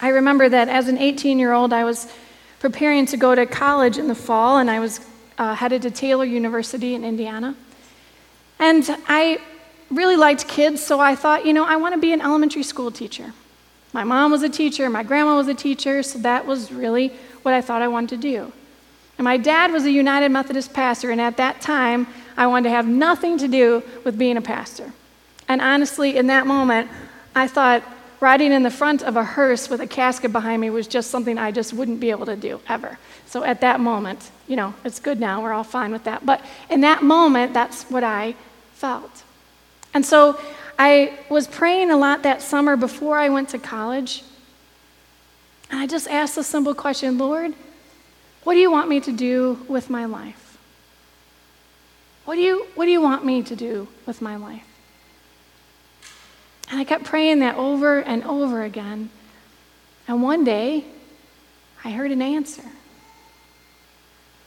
I 0.00 0.08
remember 0.08 0.48
that 0.48 0.68
as 0.68 0.88
an 0.88 0.98
18 0.98 1.38
year 1.38 1.52
old, 1.52 1.72
I 1.72 1.84
was 1.84 2.12
preparing 2.58 3.06
to 3.06 3.16
go 3.16 3.34
to 3.34 3.46
college 3.46 3.98
in 3.98 4.08
the 4.08 4.14
fall, 4.14 4.58
and 4.58 4.70
I 4.70 4.80
was 4.80 5.00
uh, 5.38 5.54
headed 5.54 5.82
to 5.82 5.90
Taylor 5.90 6.24
University 6.24 6.94
in 6.94 7.04
Indiana. 7.04 7.54
And 8.58 8.88
I 9.06 9.40
really 9.90 10.16
liked 10.16 10.48
kids, 10.48 10.82
so 10.82 11.00
I 11.00 11.14
thought, 11.14 11.44
you 11.44 11.52
know, 11.52 11.64
I 11.64 11.76
want 11.76 11.94
to 11.94 12.00
be 12.00 12.12
an 12.12 12.20
elementary 12.20 12.62
school 12.62 12.90
teacher. 12.90 13.32
My 13.92 14.04
mom 14.04 14.30
was 14.30 14.42
a 14.42 14.48
teacher, 14.48 14.88
my 14.88 15.02
grandma 15.02 15.36
was 15.36 15.48
a 15.48 15.54
teacher, 15.54 16.02
so 16.02 16.18
that 16.20 16.46
was 16.46 16.72
really 16.72 17.08
what 17.42 17.54
I 17.54 17.60
thought 17.60 17.82
I 17.82 17.88
wanted 17.88 18.10
to 18.10 18.16
do. 18.16 18.52
And 19.18 19.24
my 19.24 19.36
dad 19.36 19.70
was 19.70 19.84
a 19.84 19.90
United 19.90 20.30
Methodist 20.30 20.72
pastor, 20.72 21.10
and 21.10 21.20
at 21.20 21.36
that 21.36 21.60
time, 21.60 22.06
I 22.36 22.46
wanted 22.46 22.70
to 22.70 22.74
have 22.74 22.88
nothing 22.88 23.36
to 23.38 23.48
do 23.48 23.82
with 24.04 24.16
being 24.18 24.36
a 24.36 24.42
pastor. 24.42 24.92
And 25.48 25.60
honestly, 25.60 26.16
in 26.16 26.28
that 26.28 26.46
moment, 26.46 26.90
I 27.34 27.46
thought 27.46 27.82
riding 28.22 28.52
in 28.52 28.62
the 28.62 28.70
front 28.70 29.02
of 29.02 29.16
a 29.16 29.24
hearse 29.24 29.68
with 29.68 29.80
a 29.80 29.86
casket 29.86 30.32
behind 30.32 30.60
me 30.60 30.70
was 30.70 30.86
just 30.86 31.10
something 31.10 31.36
I 31.36 31.50
just 31.50 31.72
wouldn't 31.72 31.98
be 31.98 32.10
able 32.10 32.26
to 32.26 32.36
do 32.36 32.60
ever. 32.68 32.96
So 33.26 33.42
at 33.42 33.60
that 33.62 33.80
moment, 33.80 34.30
you 34.46 34.54
know, 34.54 34.74
it's 34.84 35.00
good 35.00 35.18
now, 35.18 35.42
we're 35.42 35.52
all 35.52 35.64
fine 35.64 35.90
with 35.90 36.04
that. 36.04 36.24
But 36.24 36.40
in 36.70 36.82
that 36.82 37.02
moment, 37.02 37.52
that's 37.52 37.82
what 37.90 38.04
I 38.04 38.36
felt. 38.74 39.24
And 39.92 40.06
so 40.06 40.38
I 40.78 41.18
was 41.28 41.48
praying 41.48 41.90
a 41.90 41.96
lot 41.96 42.22
that 42.22 42.42
summer 42.42 42.76
before 42.76 43.18
I 43.18 43.28
went 43.28 43.48
to 43.50 43.58
college. 43.58 44.22
And 45.68 45.80
I 45.80 45.88
just 45.88 46.06
asked 46.06 46.36
the 46.36 46.44
simple 46.44 46.74
question 46.74 47.18
Lord, 47.18 47.52
what 48.44 48.54
do 48.54 48.60
you 48.60 48.70
want 48.70 48.88
me 48.88 49.00
to 49.00 49.10
do 49.10 49.66
with 49.68 49.90
my 49.90 50.04
life? 50.04 50.58
What 52.24 52.36
do 52.36 52.40
you, 52.40 52.68
what 52.76 52.84
do 52.84 52.92
you 52.92 53.00
want 53.00 53.24
me 53.24 53.42
to 53.42 53.56
do 53.56 53.88
with 54.06 54.22
my 54.22 54.36
life? 54.36 54.71
And 56.72 56.80
I 56.80 56.84
kept 56.84 57.04
praying 57.04 57.40
that 57.40 57.56
over 57.56 58.00
and 58.00 58.24
over 58.24 58.62
again. 58.62 59.10
And 60.08 60.22
one 60.22 60.42
day, 60.42 60.86
I 61.84 61.90
heard 61.90 62.10
an 62.10 62.22
answer. 62.22 62.62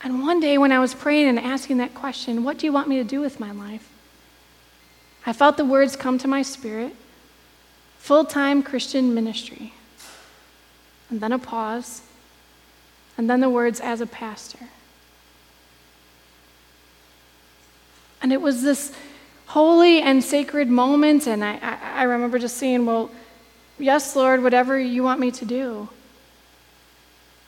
And 0.01 0.23
one 0.23 0.39
day, 0.39 0.57
when 0.57 0.71
I 0.71 0.79
was 0.79 0.95
praying 0.95 1.27
and 1.27 1.39
asking 1.39 1.77
that 1.77 1.93
question, 1.93 2.43
What 2.43 2.57
do 2.57 2.65
you 2.65 2.73
want 2.73 2.87
me 2.87 2.97
to 2.97 3.03
do 3.03 3.21
with 3.21 3.39
my 3.39 3.51
life? 3.51 3.87
I 5.23 5.33
felt 5.33 5.55
the 5.55 5.65
words 5.65 5.95
come 5.95 6.17
to 6.17 6.27
my 6.27 6.41
spirit 6.41 6.95
full 7.99 8.25
time 8.25 8.63
Christian 8.63 9.13
ministry. 9.13 9.75
And 11.11 11.21
then 11.21 11.31
a 11.31 11.37
pause. 11.37 12.01
And 13.19 13.29
then 13.29 13.39
the 13.39 13.51
words, 13.51 13.79
as 13.79 14.01
a 14.01 14.07
pastor. 14.07 14.69
And 18.19 18.33
it 18.33 18.41
was 18.41 18.63
this 18.63 18.91
holy 19.47 20.01
and 20.01 20.23
sacred 20.23 20.69
moment. 20.69 21.27
And 21.27 21.43
I, 21.43 21.57
I, 21.61 22.01
I 22.01 22.03
remember 22.03 22.39
just 22.39 22.57
saying, 22.57 22.85
Well, 22.85 23.11
yes, 23.77 24.15
Lord, 24.15 24.43
whatever 24.43 24.79
you 24.79 25.03
want 25.03 25.19
me 25.19 25.31
to 25.31 25.45
do. 25.45 25.89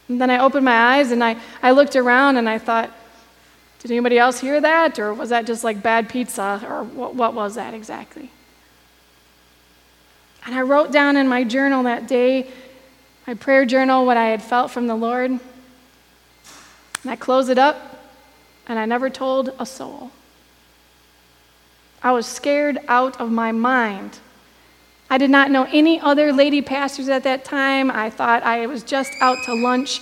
And 0.08 0.22
then 0.22 0.30
I 0.30 0.40
opened 0.40 0.66
my 0.66 0.96
eyes 0.96 1.12
and 1.12 1.24
I, 1.24 1.38
I 1.62 1.72
looked 1.72 1.96
around 1.96 2.38
and 2.38 2.48
I 2.48 2.60
thought, 2.60 2.92
did 3.80 3.92
anybody 3.92 4.18
else 4.18 4.40
hear 4.40 4.60
that? 4.62 5.00
Or 5.00 5.14
was 5.14 5.30
that 5.30 5.46
just 5.46 5.64
like 5.64 5.84
bad 5.84 6.10
pizza? 6.10 6.62
Or 6.68 6.84
what, 6.84 7.16
what 7.16 7.34
was 7.34 7.56
that 7.56 7.74
exactly? 7.74 8.32
And 10.46 10.56
I 10.56 10.62
wrote 10.62 10.92
down 10.92 11.18
in 11.18 11.28
my 11.28 11.44
journal 11.44 11.84
that 11.84 12.08
day, 12.08 12.50
my 13.28 13.34
prayer 13.34 13.66
journal, 13.66 14.06
what 14.06 14.18
I 14.18 14.28
had 14.28 14.42
felt 14.42 14.72
from 14.72 14.88
the 14.88 14.96
Lord. 14.96 15.32
And 15.32 15.42
I 17.06 17.16
closed 17.16 17.50
it 17.50 17.58
up 17.58 18.06
and 18.66 18.80
I 18.80 18.86
never 18.86 19.10
told 19.10 19.54
a 19.60 19.66
soul. 19.66 20.12
I 22.02 22.12
was 22.12 22.26
scared 22.26 22.80
out 22.88 23.20
of 23.20 23.32
my 23.32 23.52
mind 23.52 24.20
I 25.10 25.18
did 25.18 25.30
not 25.30 25.52
know 25.52 25.68
any 25.72 26.00
other 26.00 26.34
lady 26.34 26.62
pastors 26.62 27.08
at 27.08 27.24
that 27.24 27.46
time. 27.46 27.90
I 27.90 28.10
thought 28.10 28.44
I 28.44 28.66
was 28.66 28.84
just 28.84 29.12
out 29.22 29.38
to 29.46 29.54
lunch 29.54 30.02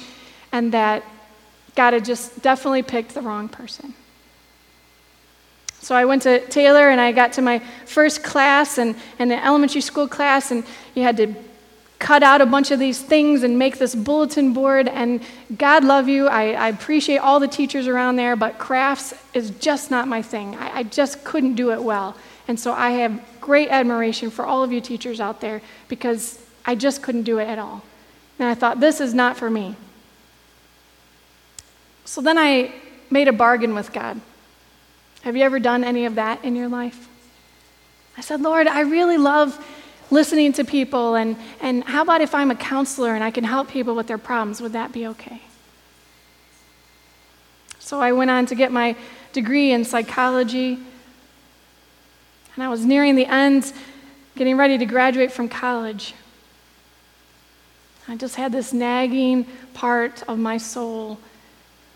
and 0.52 0.72
that 0.74 1.04
God 1.76 1.94
had 1.94 2.06
just 2.06 2.42
definitely 2.42 2.82
picked 2.82 3.14
the 3.14 3.22
wrong 3.22 3.48
person. 3.48 3.94
So 5.80 5.94
I 5.94 6.06
went 6.06 6.24
to 6.24 6.40
Taylor 6.48 6.90
and 6.90 7.00
I 7.00 7.12
got 7.12 7.34
to 7.34 7.44
my 7.44 7.60
first 7.86 8.24
class 8.24 8.80
and, 8.80 8.96
and 9.20 9.32
an 9.32 9.40
elementary 9.40 9.82
school 9.82 10.08
class, 10.08 10.50
and 10.50 10.64
you 10.96 11.04
had 11.04 11.18
to 11.18 11.36
cut 12.00 12.24
out 12.24 12.42
a 12.42 12.46
bunch 12.46 12.72
of 12.72 12.80
these 12.80 13.02
things 13.02 13.44
and 13.44 13.58
make 13.58 13.78
this 13.78 13.96
bulletin 13.96 14.54
board. 14.54 14.88
And 14.88 15.22
God 15.58 15.84
love 15.84 16.08
you. 16.08 16.28
I, 16.28 16.52
I 16.54 16.68
appreciate 16.70 17.18
all 17.18 17.40
the 17.40 17.48
teachers 17.48 17.88
around 17.88 18.16
there, 18.18 18.36
but 18.36 18.58
crafts 18.58 19.14
is 19.34 19.52
just 19.52 19.92
not 19.92 20.08
my 20.08 20.22
thing. 20.22 20.56
I, 20.56 20.80
I 20.80 20.84
just 20.84 21.24
couldn't 21.24 21.56
do 21.56 21.72
it 21.72 21.82
well. 21.82 22.16
And 22.48 22.60
so 22.60 22.74
I 22.74 22.92
have 22.92 23.22
great 23.42 23.70
admiration 23.70 24.30
for 24.30 24.46
all 24.46 24.64
of 24.64 24.72
you 24.72 24.82
teachers 24.82 25.20
out 25.20 25.42
there 25.42 25.62
because 25.88 26.40
I 26.66 26.76
just 26.76 27.02
couldn't 27.02 27.24
do 27.24 27.40
it 27.40 27.48
at 27.48 27.60
all. 27.60 27.82
And 28.40 28.48
I 28.48 28.54
thought, 28.54 28.80
this 28.80 29.00
is 29.00 29.14
not 29.14 29.38
for 29.38 29.50
me. 29.50 29.76
So 32.04 32.22
then 32.22 32.38
I 32.38 32.74
made 33.10 33.28
a 33.28 33.34
bargain 33.34 33.74
with 33.74 33.94
God. 33.94 34.20
Have 35.22 35.36
you 35.36 35.44
ever 35.44 35.60
done 35.60 35.84
any 35.84 36.06
of 36.06 36.16
that 36.16 36.44
in 36.44 36.56
your 36.56 36.68
life? 36.68 37.08
I 38.18 38.22
said, 38.22 38.42
Lord, 38.42 38.68
I 38.68 38.82
really 38.82 39.18
love 39.18 39.64
listening 40.12 40.54
to 40.54 40.64
people, 40.64 41.16
and, 41.16 41.36
and 41.62 41.84
how 41.84 42.02
about 42.02 42.22
if 42.22 42.36
I'm 42.36 42.52
a 42.52 42.56
counselor 42.56 43.16
and 43.16 43.24
I 43.24 43.32
can 43.32 43.44
help 43.44 43.70
people 43.70 43.96
with 43.96 44.08
their 44.08 44.18
problems? 44.18 44.62
Would 44.62 44.74
that 44.74 44.92
be 44.92 45.08
okay? 45.08 45.42
So 47.80 48.00
I 48.00 48.12
went 48.12 48.32
on 48.32 48.46
to 48.48 48.56
get 48.56 48.72
my 48.72 48.96
degree 49.34 49.72
in 49.72 49.86
psychology, 49.86 50.80
and 52.56 52.64
I 52.64 52.70
was 52.70 52.86
nearing 52.86 53.16
the 53.16 53.26
end, 53.26 53.74
getting 54.36 54.58
ready 54.58 54.78
to 54.78 54.86
graduate 54.86 55.32
from 55.32 55.50
college. 55.50 56.14
I 58.08 58.16
just 58.16 58.36
had 58.36 58.52
this 58.52 58.72
nagging 58.72 59.46
part 59.74 60.24
of 60.28 60.38
my 60.38 60.58
soul 60.58 61.20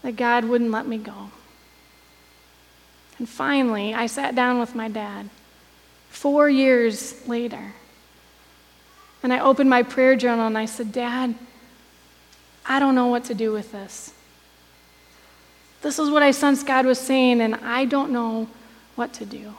that 0.01 0.15
God 0.15 0.45
wouldn't 0.45 0.71
let 0.71 0.87
me 0.87 0.97
go. 0.97 1.31
And 3.17 3.27
finally, 3.27 3.93
I 3.93 4.07
sat 4.07 4.33
down 4.33 4.59
with 4.59 4.75
my 4.75 4.87
dad 4.87 5.29
four 6.09 6.49
years 6.49 7.27
later. 7.27 7.73
And 9.21 9.33
I 9.33 9.39
opened 9.39 9.69
my 9.69 9.83
prayer 9.83 10.15
journal 10.15 10.47
and 10.47 10.57
I 10.57 10.65
said, 10.65 10.91
Dad, 10.91 11.35
I 12.65 12.79
don't 12.79 12.95
know 12.95 13.07
what 13.07 13.25
to 13.25 13.33
do 13.33 13.51
with 13.51 13.71
this. 13.71 14.13
This 15.81 15.99
is 15.99 16.09
what 16.09 16.23
I 16.23 16.31
sensed 16.31 16.67
God 16.67 16.85
was 16.85 16.99
saying, 16.99 17.41
and 17.41 17.55
I 17.55 17.85
don't 17.85 18.11
know 18.11 18.47
what 18.95 19.13
to 19.13 19.25
do. 19.25 19.55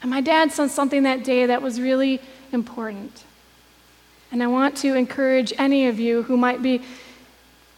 And 0.00 0.10
my 0.10 0.20
dad 0.20 0.52
sensed 0.52 0.74
something 0.74 1.02
that 1.02 1.24
day 1.24 1.46
that 1.46 1.60
was 1.60 1.80
really 1.80 2.20
important. 2.52 3.24
And 4.30 4.42
I 4.42 4.46
want 4.46 4.76
to 4.78 4.94
encourage 4.94 5.52
any 5.58 5.86
of 5.86 5.98
you 5.98 6.22
who 6.22 6.36
might 6.36 6.62
be 6.62 6.82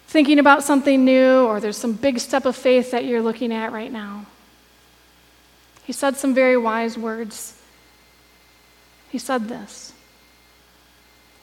thinking 0.06 0.38
about 0.38 0.64
something 0.64 1.04
new 1.04 1.44
or 1.44 1.60
there's 1.60 1.76
some 1.76 1.92
big 1.92 2.18
step 2.18 2.44
of 2.44 2.56
faith 2.56 2.90
that 2.90 3.04
you're 3.04 3.22
looking 3.22 3.52
at 3.52 3.72
right 3.72 3.92
now. 3.92 4.26
He 5.84 5.92
said 5.92 6.16
some 6.16 6.34
very 6.34 6.56
wise 6.56 6.98
words. 6.98 7.60
He 9.10 9.18
said 9.18 9.48
this 9.48 9.92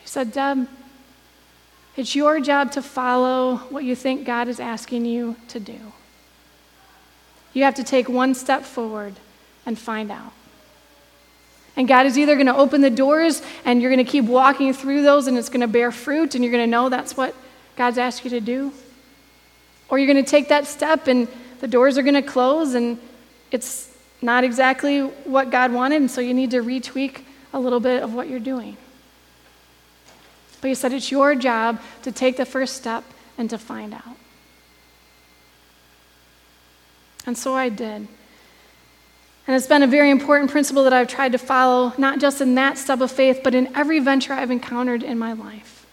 He 0.07 0.11
said, 0.11 0.31
Deb, 0.31 0.69
it's 1.97 2.15
your 2.15 2.39
job 2.39 2.71
to 2.71 2.81
follow 2.81 3.57
what 3.69 3.83
you 3.83 3.93
think 3.93 4.25
God 4.25 4.47
is 4.47 4.57
asking 4.57 5.03
you 5.03 5.35
to 5.49 5.59
do. 5.59 5.77
You 7.51 7.65
have 7.65 7.75
to 7.75 7.83
take 7.83 8.07
one 8.07 8.33
step 8.33 8.63
forward 8.63 9.15
and 9.65 9.77
find 9.77 10.09
out. 10.09 10.31
And 11.75 11.89
God 11.89 12.05
is 12.05 12.17
either 12.17 12.35
going 12.35 12.47
to 12.47 12.55
open 12.55 12.79
the 12.79 12.89
doors 12.89 13.41
and 13.65 13.81
you're 13.81 13.91
going 13.91 14.03
to 14.03 14.09
keep 14.09 14.23
walking 14.23 14.71
through 14.71 15.01
those 15.01 15.27
and 15.27 15.37
it's 15.37 15.49
going 15.49 15.59
to 15.59 15.67
bear 15.67 15.91
fruit 15.91 16.35
and 16.35 16.41
you're 16.41 16.53
going 16.53 16.63
to 16.63 16.71
know 16.71 16.87
that's 16.87 17.17
what 17.17 17.35
God's 17.75 17.97
asked 17.97 18.23
you 18.23 18.29
to 18.29 18.39
do. 18.39 18.71
Or 19.89 19.99
you're 19.99 20.07
going 20.07 20.23
to 20.23 20.31
take 20.31 20.47
that 20.47 20.67
step 20.67 21.07
and 21.07 21.27
the 21.59 21.67
doors 21.67 21.97
are 21.97 22.03
going 22.03 22.13
to 22.13 22.21
close 22.21 22.75
and 22.75 22.97
it's 23.51 23.93
not 24.21 24.45
exactly 24.45 25.01
what 25.01 25.49
God 25.49 25.73
wanted, 25.73 25.97
and 25.97 26.09
so 26.09 26.21
you 26.21 26.33
need 26.33 26.51
to 26.51 26.63
retweak 26.63 27.23
a 27.51 27.59
little 27.59 27.81
bit 27.81 28.01
of 28.01 28.13
what 28.13 28.29
you're 28.29 28.39
doing. 28.39 28.77
But 30.61 30.69
He 30.69 30.75
said 30.75 30.93
it's 30.93 31.11
your 31.11 31.35
job 31.35 31.79
to 32.03 32.11
take 32.11 32.37
the 32.37 32.45
first 32.45 32.75
step 32.75 33.03
and 33.37 33.49
to 33.49 33.57
find 33.57 33.93
out. 33.93 34.17
And 37.25 37.37
so 37.37 37.53
I 37.53 37.69
did. 37.69 38.07
And 39.47 39.55
it's 39.55 39.67
been 39.67 39.83
a 39.83 39.87
very 39.87 40.09
important 40.09 40.51
principle 40.51 40.83
that 40.83 40.93
I've 40.93 41.07
tried 41.07 41.31
to 41.31 41.37
follow, 41.37 41.93
not 41.97 42.19
just 42.19 42.41
in 42.41 42.55
that 42.55 42.77
step 42.77 42.99
of 42.99 43.11
faith, 43.11 43.41
but 43.43 43.55
in 43.55 43.73
every 43.75 43.99
venture 43.99 44.33
I've 44.33 44.51
encountered 44.51 45.03
in 45.03 45.17
my 45.17 45.33
life. 45.33 45.85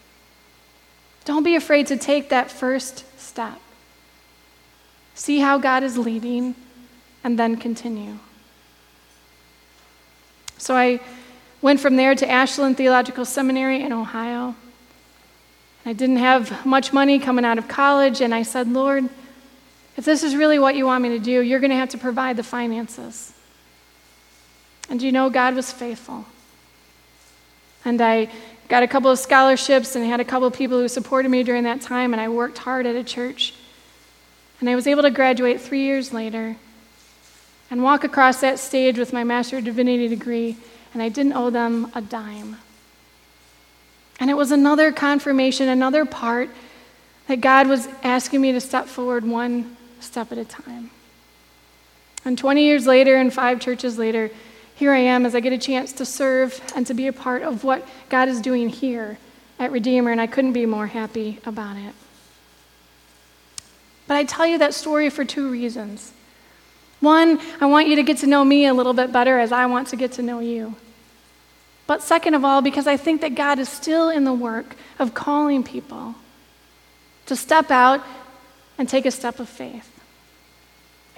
Don't 1.24 1.44
be 1.44 1.54
afraid 1.54 1.86
to 1.88 1.96
take 1.96 2.30
that 2.30 2.50
first 2.50 3.04
step. 3.20 3.60
See 5.14 5.38
how 5.38 5.58
God 5.58 5.82
is 5.84 5.96
leading, 5.96 6.56
and 7.22 7.38
then 7.38 7.56
continue. 7.56 8.18
So 10.58 10.76
I 10.76 11.00
went 11.64 11.80
from 11.80 11.96
there 11.96 12.14
to 12.14 12.30
Ashland 12.30 12.76
Theological 12.76 13.24
Seminary 13.24 13.80
in 13.80 13.90
Ohio. 13.90 14.54
I 15.86 15.94
didn't 15.94 16.18
have 16.18 16.66
much 16.66 16.92
money 16.92 17.18
coming 17.18 17.42
out 17.42 17.56
of 17.56 17.68
college, 17.68 18.20
and 18.20 18.34
I 18.34 18.42
said, 18.42 18.68
Lord, 18.68 19.08
if 19.96 20.04
this 20.04 20.22
is 20.22 20.36
really 20.36 20.58
what 20.58 20.76
you 20.76 20.84
want 20.84 21.02
me 21.02 21.08
to 21.08 21.18
do, 21.18 21.40
you're 21.40 21.60
going 21.60 21.70
to 21.70 21.76
have 21.76 21.88
to 21.88 21.98
provide 21.98 22.36
the 22.36 22.42
finances. 22.42 23.32
And 24.90 25.00
you 25.00 25.10
know, 25.10 25.30
God 25.30 25.54
was 25.54 25.72
faithful. 25.72 26.26
And 27.82 27.98
I 28.02 28.28
got 28.68 28.82
a 28.82 28.86
couple 28.86 29.10
of 29.10 29.18
scholarships 29.18 29.96
and 29.96 30.04
had 30.04 30.20
a 30.20 30.24
couple 30.24 30.46
of 30.46 30.52
people 30.52 30.78
who 30.78 30.88
supported 30.88 31.30
me 31.30 31.44
during 31.44 31.64
that 31.64 31.80
time, 31.80 32.12
and 32.12 32.20
I 32.20 32.28
worked 32.28 32.58
hard 32.58 32.84
at 32.84 32.94
a 32.94 33.02
church. 33.02 33.54
And 34.60 34.68
I 34.68 34.74
was 34.74 34.86
able 34.86 35.00
to 35.00 35.10
graduate 35.10 35.62
three 35.62 35.84
years 35.84 36.12
later 36.12 36.56
and 37.70 37.82
walk 37.82 38.04
across 38.04 38.42
that 38.42 38.58
stage 38.58 38.98
with 38.98 39.14
my 39.14 39.24
Master 39.24 39.56
of 39.56 39.64
Divinity 39.64 40.08
degree, 40.08 40.58
and 40.94 41.02
I 41.02 41.10
didn't 41.10 41.34
owe 41.34 41.50
them 41.50 41.90
a 41.94 42.00
dime. 42.00 42.56
And 44.20 44.30
it 44.30 44.34
was 44.34 44.52
another 44.52 44.92
confirmation, 44.92 45.68
another 45.68 46.06
part 46.06 46.48
that 47.26 47.40
God 47.40 47.66
was 47.66 47.88
asking 48.02 48.40
me 48.40 48.52
to 48.52 48.60
step 48.60 48.86
forward 48.86 49.24
one 49.24 49.76
step 50.00 50.30
at 50.32 50.38
a 50.38 50.44
time. 50.44 50.90
And 52.24 52.38
20 52.38 52.64
years 52.64 52.86
later, 52.86 53.16
and 53.16 53.32
five 53.32 53.60
churches 53.60 53.98
later, 53.98 54.30
here 54.74 54.92
I 54.92 54.98
am 54.98 55.26
as 55.26 55.34
I 55.34 55.40
get 55.40 55.52
a 55.52 55.58
chance 55.58 55.92
to 55.94 56.06
serve 56.06 56.60
and 56.74 56.86
to 56.86 56.94
be 56.94 57.06
a 57.06 57.12
part 57.12 57.42
of 57.42 57.64
what 57.64 57.86
God 58.08 58.28
is 58.28 58.40
doing 58.40 58.68
here 58.68 59.18
at 59.58 59.72
Redeemer, 59.72 60.10
and 60.10 60.20
I 60.20 60.26
couldn't 60.26 60.52
be 60.52 60.66
more 60.66 60.86
happy 60.86 61.38
about 61.44 61.76
it. 61.76 61.94
But 64.06 64.16
I 64.16 64.24
tell 64.24 64.46
you 64.46 64.58
that 64.58 64.74
story 64.74 65.10
for 65.10 65.24
two 65.24 65.50
reasons. 65.50 66.12
One, 67.00 67.40
I 67.60 67.66
want 67.66 67.88
you 67.88 67.96
to 67.96 68.02
get 68.02 68.18
to 68.18 68.26
know 68.26 68.44
me 68.44 68.66
a 68.66 68.74
little 68.74 68.94
bit 68.94 69.12
better 69.12 69.38
as 69.38 69.52
I 69.52 69.66
want 69.66 69.88
to 69.88 69.96
get 69.96 70.12
to 70.12 70.22
know 70.22 70.40
you. 70.40 70.74
But 71.86 72.02
second 72.02 72.34
of 72.34 72.44
all, 72.44 72.62
because 72.62 72.86
I 72.86 72.96
think 72.96 73.20
that 73.20 73.34
God 73.34 73.58
is 73.58 73.68
still 73.68 74.08
in 74.08 74.24
the 74.24 74.32
work 74.32 74.76
of 74.98 75.14
calling 75.14 75.62
people 75.62 76.14
to 77.26 77.36
step 77.36 77.70
out 77.70 78.02
and 78.78 78.88
take 78.88 79.06
a 79.06 79.10
step 79.10 79.38
of 79.38 79.48
faith. 79.48 79.90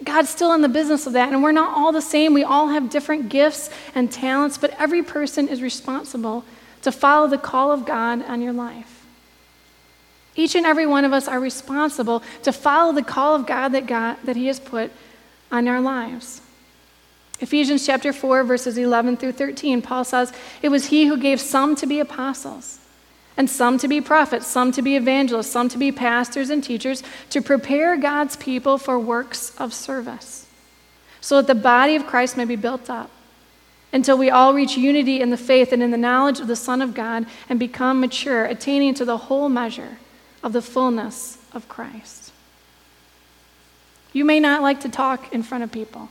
God's 0.04 0.28
still 0.28 0.52
in 0.52 0.60
the 0.60 0.68
business 0.68 1.06
of 1.06 1.14
that, 1.14 1.32
and 1.32 1.42
we're 1.42 1.52
not 1.52 1.76
all 1.76 1.90
the 1.90 2.02
same. 2.02 2.34
We 2.34 2.44
all 2.44 2.68
have 2.68 2.90
different 2.90 3.28
gifts 3.28 3.70
and 3.94 4.12
talents, 4.12 4.58
but 4.58 4.78
every 4.78 5.02
person 5.02 5.48
is 5.48 5.62
responsible 5.62 6.44
to 6.82 6.92
follow 6.92 7.28
the 7.28 7.38
call 7.38 7.72
of 7.72 7.86
God 7.86 8.22
on 8.24 8.42
your 8.42 8.52
life. 8.52 9.06
Each 10.34 10.54
and 10.54 10.66
every 10.66 10.86
one 10.86 11.06
of 11.06 11.14
us 11.14 11.28
are 11.28 11.40
responsible 11.40 12.22
to 12.42 12.52
follow 12.52 12.92
the 12.92 13.02
call 13.02 13.34
of 13.34 13.46
God 13.46 13.68
that, 13.68 13.86
God, 13.86 14.18
that 14.24 14.36
He 14.36 14.48
has 14.48 14.60
put 14.60 14.92
on 15.50 15.66
our 15.66 15.80
lives. 15.80 16.42
Ephesians 17.40 17.84
chapter 17.84 18.12
4, 18.12 18.44
verses 18.44 18.78
11 18.78 19.18
through 19.18 19.32
13, 19.32 19.82
Paul 19.82 20.04
says, 20.04 20.32
It 20.62 20.70
was 20.70 20.86
He 20.86 21.06
who 21.06 21.18
gave 21.18 21.40
some 21.40 21.76
to 21.76 21.86
be 21.86 22.00
apostles 22.00 22.78
and 23.36 23.50
some 23.50 23.76
to 23.78 23.88
be 23.88 24.00
prophets, 24.00 24.46
some 24.46 24.72
to 24.72 24.80
be 24.80 24.96
evangelists, 24.96 25.50
some 25.50 25.68
to 25.68 25.76
be 25.76 25.92
pastors 25.92 26.48
and 26.48 26.64
teachers, 26.64 27.02
to 27.30 27.42
prepare 27.42 27.96
God's 27.96 28.36
people 28.36 28.78
for 28.78 28.98
works 28.98 29.54
of 29.58 29.74
service, 29.74 30.46
so 31.20 31.36
that 31.36 31.46
the 31.46 31.60
body 31.60 31.96
of 31.96 32.06
Christ 32.06 32.36
may 32.36 32.46
be 32.46 32.56
built 32.56 32.88
up 32.88 33.10
until 33.92 34.16
we 34.16 34.30
all 34.30 34.54
reach 34.54 34.76
unity 34.76 35.20
in 35.20 35.30
the 35.30 35.36
faith 35.36 35.72
and 35.72 35.82
in 35.82 35.90
the 35.90 35.96
knowledge 35.98 36.40
of 36.40 36.46
the 36.46 36.56
Son 36.56 36.80
of 36.80 36.94
God 36.94 37.26
and 37.48 37.58
become 37.58 38.00
mature, 38.00 38.44
attaining 38.46 38.94
to 38.94 39.04
the 39.04 39.18
whole 39.18 39.48
measure 39.48 39.98
of 40.42 40.52
the 40.52 40.62
fullness 40.62 41.38
of 41.52 41.68
Christ. 41.68 42.32
You 44.12 44.24
may 44.24 44.40
not 44.40 44.62
like 44.62 44.80
to 44.80 44.88
talk 44.88 45.32
in 45.32 45.42
front 45.42 45.62
of 45.62 45.70
people. 45.70 46.08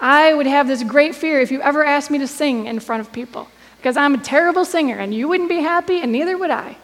I 0.00 0.34
would 0.34 0.46
have 0.46 0.68
this 0.68 0.82
great 0.82 1.14
fear 1.14 1.40
if 1.40 1.50
you 1.50 1.60
ever 1.62 1.84
asked 1.84 2.10
me 2.10 2.18
to 2.18 2.26
sing 2.26 2.66
in 2.66 2.80
front 2.80 3.00
of 3.00 3.12
people 3.12 3.48
because 3.78 3.96
I'm 3.96 4.14
a 4.14 4.18
terrible 4.18 4.64
singer 4.64 4.98
and 4.98 5.14
you 5.14 5.28
wouldn't 5.28 5.48
be 5.48 5.60
happy 5.60 6.00
and 6.00 6.12
neither 6.12 6.36
would 6.36 6.50
I. 6.50 6.76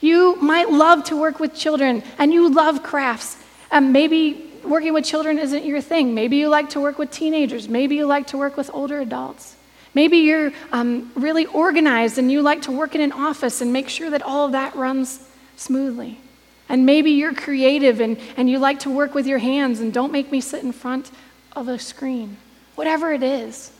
You 0.00 0.36
might 0.36 0.70
love 0.70 1.04
to 1.04 1.16
work 1.16 1.40
with 1.40 1.54
children 1.54 2.02
and 2.18 2.32
you 2.32 2.52
love 2.52 2.82
crafts. 2.82 3.38
And 3.70 3.92
maybe 3.92 4.52
working 4.64 4.92
with 4.92 5.04
children 5.04 5.38
isn't 5.38 5.64
your 5.64 5.80
thing. 5.80 6.14
Maybe 6.14 6.36
you 6.36 6.48
like 6.48 6.70
to 6.70 6.80
work 6.80 6.98
with 6.98 7.10
teenagers. 7.10 7.68
Maybe 7.68 7.96
you 7.96 8.06
like 8.06 8.26
to 8.28 8.36
work 8.36 8.56
with 8.56 8.70
older 8.74 9.00
adults. 9.00 9.56
Maybe 9.94 10.18
you're 10.18 10.52
um, 10.72 11.10
really 11.14 11.46
organized 11.46 12.18
and 12.18 12.30
you 12.30 12.42
like 12.42 12.62
to 12.62 12.72
work 12.72 12.94
in 12.94 13.00
an 13.00 13.12
office 13.12 13.62
and 13.62 13.72
make 13.72 13.88
sure 13.88 14.10
that 14.10 14.22
all 14.22 14.46
of 14.46 14.52
that 14.52 14.76
runs 14.76 15.26
smoothly. 15.56 16.20
And 16.68 16.84
maybe 16.84 17.12
you're 17.12 17.32
creative 17.32 18.00
and, 18.00 18.18
and 18.36 18.50
you 18.50 18.58
like 18.58 18.80
to 18.80 18.90
work 18.90 19.14
with 19.14 19.26
your 19.26 19.38
hands 19.38 19.80
and 19.80 19.94
don't 19.94 20.12
make 20.12 20.30
me 20.30 20.40
sit 20.40 20.62
in 20.62 20.72
front 20.72 21.10
of 21.56 21.68
a 21.68 21.78
screen, 21.78 22.36
whatever 22.74 23.12
it 23.12 23.22
is. 23.22 23.72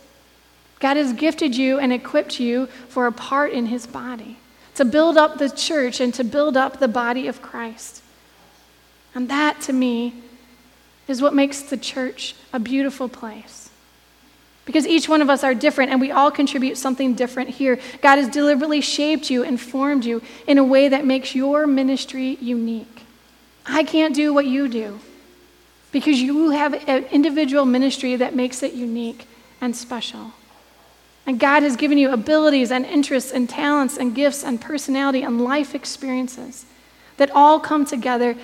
God 0.80 0.96
has 0.96 1.12
gifted 1.12 1.56
you 1.56 1.78
and 1.78 1.92
equipped 1.92 2.40
you 2.40 2.66
for 2.88 3.06
a 3.06 3.12
part 3.12 3.52
in 3.52 3.66
his 3.66 3.86
body, 3.86 4.38
to 4.74 4.84
build 4.84 5.16
up 5.16 5.38
the 5.38 5.48
church 5.48 6.00
and 6.00 6.12
to 6.14 6.24
build 6.24 6.56
up 6.56 6.80
the 6.80 6.88
body 6.88 7.28
of 7.28 7.40
Christ. 7.40 8.02
And 9.14 9.28
that, 9.28 9.60
to 9.62 9.72
me, 9.72 10.14
is 11.08 11.22
what 11.22 11.34
makes 11.34 11.62
the 11.62 11.76
church 11.76 12.34
a 12.52 12.58
beautiful 12.58 13.08
place. 13.08 13.70
Because 14.64 14.86
each 14.86 15.08
one 15.08 15.22
of 15.22 15.30
us 15.30 15.44
are 15.44 15.54
different 15.54 15.92
and 15.92 16.00
we 16.00 16.10
all 16.10 16.30
contribute 16.30 16.76
something 16.76 17.14
different 17.14 17.50
here. 17.50 17.78
God 18.02 18.16
has 18.16 18.28
deliberately 18.28 18.80
shaped 18.80 19.30
you 19.30 19.44
and 19.44 19.60
formed 19.60 20.04
you 20.04 20.22
in 20.46 20.58
a 20.58 20.64
way 20.64 20.88
that 20.88 21.06
makes 21.06 21.34
your 21.34 21.68
ministry 21.68 22.36
unique. 22.40 23.04
I 23.64 23.84
can't 23.84 24.14
do 24.14 24.34
what 24.34 24.46
you 24.46 24.68
do 24.68 24.98
because 25.96 26.20
you 26.20 26.50
have 26.50 26.74
an 26.74 27.04
individual 27.04 27.64
ministry 27.64 28.16
that 28.16 28.34
makes 28.36 28.62
it 28.62 28.74
unique 28.74 29.26
and 29.62 29.74
special. 29.74 30.32
And 31.26 31.40
God 31.40 31.62
has 31.62 31.74
given 31.74 31.96
you 31.96 32.10
abilities 32.10 32.70
and 32.70 32.84
interests 32.84 33.32
and 33.32 33.48
talents 33.48 33.96
and 33.96 34.14
gifts 34.14 34.44
and 34.44 34.60
personality 34.60 35.22
and 35.22 35.40
life 35.40 35.74
experiences 35.74 36.66
that 37.16 37.30
all 37.30 37.58
come 37.58 37.86
together 37.86 38.36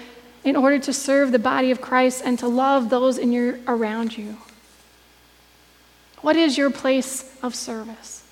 in 0.44 0.56
order 0.56 0.78
to 0.78 0.94
serve 0.94 1.30
the 1.30 1.38
body 1.38 1.71
of 1.71 1.82
Christ 1.82 2.23
and 2.25 2.38
to 2.38 2.49
love 2.49 2.88
those 2.88 3.18
in 3.18 3.32
your 3.32 3.59
around 3.68 4.16
you. 4.16 4.38
What 6.23 6.37
is 6.37 6.56
your 6.56 6.71
place 6.71 7.37
of 7.42 7.54
service? 7.54 8.25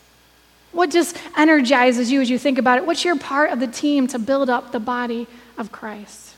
What 0.73 0.89
just 0.89 1.15
energizes 1.37 2.11
you 2.11 2.23
as 2.23 2.31
you 2.31 2.39
think 2.39 2.57
about 2.57 2.79
it? 2.79 2.87
What's 2.87 3.05
your 3.05 3.19
part 3.19 3.51
of 3.51 3.61
the 3.61 3.67
team 3.67 4.07
to 4.07 4.19
build 4.19 4.49
up 4.49 4.73
the 4.73 4.81
body 4.81 5.27
of 5.59 5.71
Christ? 5.71 6.37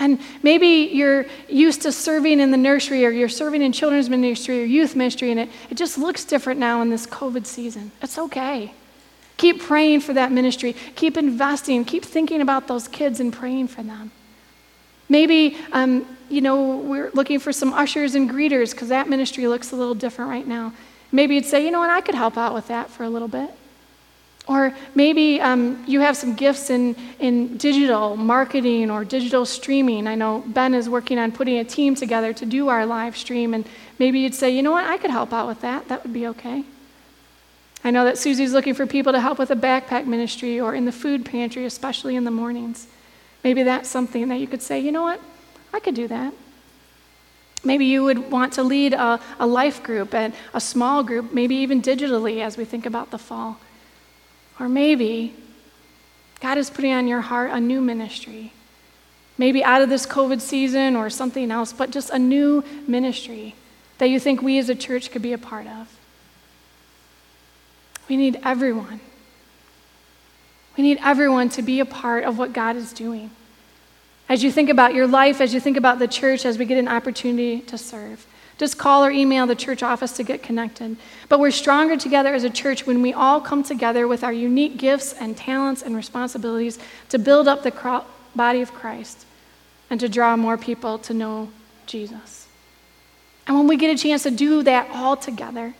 And 0.00 0.20
maybe 0.42 0.90
you're 0.92 1.26
used 1.48 1.82
to 1.82 1.92
serving 1.92 2.40
in 2.40 2.50
the 2.50 2.56
nursery 2.56 3.04
or 3.04 3.10
you're 3.10 3.28
serving 3.28 3.62
in 3.62 3.72
children's 3.72 4.08
ministry 4.08 4.62
or 4.62 4.64
youth 4.64 4.94
ministry, 4.94 5.30
and 5.30 5.40
it, 5.40 5.48
it 5.70 5.76
just 5.76 5.98
looks 5.98 6.24
different 6.24 6.60
now 6.60 6.82
in 6.82 6.90
this 6.90 7.06
COVID 7.06 7.46
season. 7.46 7.90
It's 8.00 8.18
okay. 8.18 8.72
Keep 9.38 9.62
praying 9.62 10.00
for 10.00 10.12
that 10.14 10.32
ministry. 10.32 10.74
Keep 10.94 11.16
investing. 11.16 11.84
Keep 11.84 12.04
thinking 12.04 12.40
about 12.40 12.68
those 12.68 12.88
kids 12.88 13.20
and 13.20 13.32
praying 13.32 13.68
for 13.68 13.82
them. 13.82 14.10
Maybe, 15.08 15.56
um, 15.72 16.06
you 16.28 16.40
know, 16.40 16.76
we're 16.76 17.10
looking 17.14 17.38
for 17.38 17.52
some 17.52 17.72
ushers 17.72 18.14
and 18.14 18.28
greeters 18.28 18.72
because 18.72 18.88
that 18.88 19.08
ministry 19.08 19.46
looks 19.48 19.72
a 19.72 19.76
little 19.76 19.94
different 19.94 20.30
right 20.30 20.46
now. 20.46 20.72
Maybe 21.10 21.34
you'd 21.36 21.46
say, 21.46 21.64
you 21.64 21.70
know 21.70 21.78
what, 21.78 21.90
I 21.90 22.02
could 22.02 22.14
help 22.14 22.36
out 22.36 22.52
with 22.52 22.68
that 22.68 22.90
for 22.90 23.04
a 23.04 23.08
little 23.08 23.28
bit. 23.28 23.50
Or 24.48 24.72
maybe 24.94 25.40
um, 25.42 25.84
you 25.86 26.00
have 26.00 26.16
some 26.16 26.34
gifts 26.34 26.70
in, 26.70 26.96
in 27.18 27.58
digital 27.58 28.16
marketing 28.16 28.90
or 28.90 29.04
digital 29.04 29.44
streaming. 29.44 30.06
I 30.06 30.14
know 30.14 30.42
Ben 30.46 30.72
is 30.72 30.88
working 30.88 31.18
on 31.18 31.32
putting 31.32 31.58
a 31.58 31.64
team 31.64 31.94
together 31.94 32.32
to 32.32 32.46
do 32.46 32.68
our 32.68 32.86
live 32.86 33.14
stream, 33.14 33.52
and 33.52 33.68
maybe 33.98 34.20
you'd 34.20 34.34
say, 34.34 34.50
you 34.50 34.62
know 34.62 34.70
what, 34.70 34.86
I 34.86 34.96
could 34.96 35.10
help 35.10 35.34
out 35.34 35.46
with 35.46 35.60
that. 35.60 35.88
That 35.88 36.02
would 36.02 36.14
be 36.14 36.26
okay. 36.28 36.64
I 37.84 37.90
know 37.90 38.04
that 38.04 38.16
Susie's 38.16 38.54
looking 38.54 38.72
for 38.72 38.86
people 38.86 39.12
to 39.12 39.20
help 39.20 39.38
with 39.38 39.50
a 39.50 39.56
backpack 39.56 40.06
ministry 40.06 40.58
or 40.58 40.74
in 40.74 40.86
the 40.86 40.92
food 40.92 41.26
pantry, 41.26 41.66
especially 41.66 42.16
in 42.16 42.24
the 42.24 42.30
mornings. 42.30 42.86
Maybe 43.44 43.62
that's 43.62 43.88
something 43.88 44.28
that 44.28 44.36
you 44.36 44.46
could 44.46 44.62
say, 44.62 44.80
you 44.80 44.92
know 44.92 45.02
what, 45.02 45.20
I 45.74 45.80
could 45.80 45.94
do 45.94 46.08
that. 46.08 46.32
Maybe 47.62 47.84
you 47.84 48.02
would 48.04 48.30
want 48.30 48.54
to 48.54 48.62
lead 48.62 48.94
a, 48.94 49.20
a 49.38 49.46
life 49.46 49.82
group 49.82 50.14
and 50.14 50.32
a 50.54 50.60
small 50.60 51.02
group, 51.02 51.34
maybe 51.34 51.56
even 51.56 51.82
digitally 51.82 52.40
as 52.40 52.56
we 52.56 52.64
think 52.64 52.86
about 52.86 53.10
the 53.10 53.18
fall. 53.18 53.58
Or 54.60 54.68
maybe 54.68 55.34
God 56.40 56.58
is 56.58 56.70
putting 56.70 56.92
on 56.92 57.06
your 57.06 57.20
heart 57.20 57.50
a 57.52 57.60
new 57.60 57.80
ministry. 57.80 58.52
Maybe 59.36 59.62
out 59.62 59.82
of 59.82 59.88
this 59.88 60.06
COVID 60.06 60.40
season 60.40 60.96
or 60.96 61.10
something 61.10 61.50
else, 61.50 61.72
but 61.72 61.90
just 61.90 62.10
a 62.10 62.18
new 62.18 62.64
ministry 62.86 63.54
that 63.98 64.08
you 64.08 64.18
think 64.18 64.42
we 64.42 64.58
as 64.58 64.68
a 64.68 64.74
church 64.74 65.10
could 65.10 65.22
be 65.22 65.32
a 65.32 65.38
part 65.38 65.66
of. 65.66 65.96
We 68.08 68.16
need 68.16 68.40
everyone. 68.44 69.00
We 70.76 70.82
need 70.82 70.98
everyone 71.02 71.48
to 71.50 71.62
be 71.62 71.80
a 71.80 71.84
part 71.84 72.24
of 72.24 72.38
what 72.38 72.52
God 72.52 72.76
is 72.76 72.92
doing. 72.92 73.30
As 74.28 74.42
you 74.42 74.52
think 74.52 74.70
about 74.70 74.94
your 74.94 75.06
life, 75.06 75.40
as 75.40 75.54
you 75.54 75.60
think 75.60 75.76
about 75.76 75.98
the 75.98 76.08
church, 76.08 76.44
as 76.44 76.58
we 76.58 76.64
get 76.64 76.78
an 76.78 76.88
opportunity 76.88 77.60
to 77.62 77.78
serve. 77.78 78.26
Just 78.58 78.76
call 78.76 79.04
or 79.04 79.10
email 79.10 79.46
the 79.46 79.54
church 79.54 79.84
office 79.84 80.12
to 80.16 80.24
get 80.24 80.42
connected. 80.42 80.96
But 81.28 81.38
we're 81.38 81.52
stronger 81.52 81.96
together 81.96 82.34
as 82.34 82.42
a 82.42 82.50
church 82.50 82.86
when 82.86 83.02
we 83.02 83.12
all 83.12 83.40
come 83.40 83.62
together 83.62 84.08
with 84.08 84.24
our 84.24 84.32
unique 84.32 84.76
gifts 84.76 85.12
and 85.12 85.36
talents 85.36 85.82
and 85.82 85.94
responsibilities 85.94 86.78
to 87.08 87.18
build 87.18 87.46
up 87.46 87.62
the 87.62 88.02
body 88.34 88.60
of 88.60 88.74
Christ 88.74 89.24
and 89.90 90.00
to 90.00 90.08
draw 90.08 90.36
more 90.36 90.58
people 90.58 90.98
to 90.98 91.14
know 91.14 91.50
Jesus. 91.86 92.48
And 93.46 93.56
when 93.56 93.68
we 93.68 93.76
get 93.76 93.96
a 93.96 94.02
chance 94.02 94.24
to 94.24 94.30
do 94.30 94.62
that 94.64 94.90
all 94.90 95.16
together, 95.16 95.74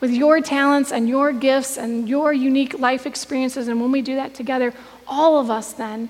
with 0.00 0.10
your 0.10 0.40
talents 0.40 0.90
and 0.90 1.08
your 1.08 1.32
gifts 1.32 1.76
and 1.76 2.08
your 2.08 2.32
unique 2.32 2.76
life 2.80 3.06
experiences, 3.06 3.68
and 3.68 3.80
when 3.80 3.92
we 3.92 4.02
do 4.02 4.16
that 4.16 4.34
together, 4.34 4.74
all 5.06 5.38
of 5.38 5.48
us 5.48 5.74
then, 5.74 6.08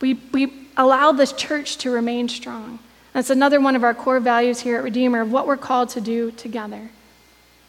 we, 0.00 0.14
we 0.32 0.52
allow 0.76 1.12
this 1.12 1.32
church 1.32 1.76
to 1.78 1.90
remain 1.90 2.28
strong. 2.28 2.80
That's 3.12 3.30
another 3.30 3.60
one 3.60 3.76
of 3.76 3.84
our 3.84 3.94
core 3.94 4.20
values 4.20 4.60
here 4.60 4.76
at 4.76 4.84
Redeemer 4.84 5.22
of 5.22 5.32
what 5.32 5.46
we're 5.46 5.56
called 5.56 5.88
to 5.90 6.00
do 6.00 6.30
together. 6.32 6.90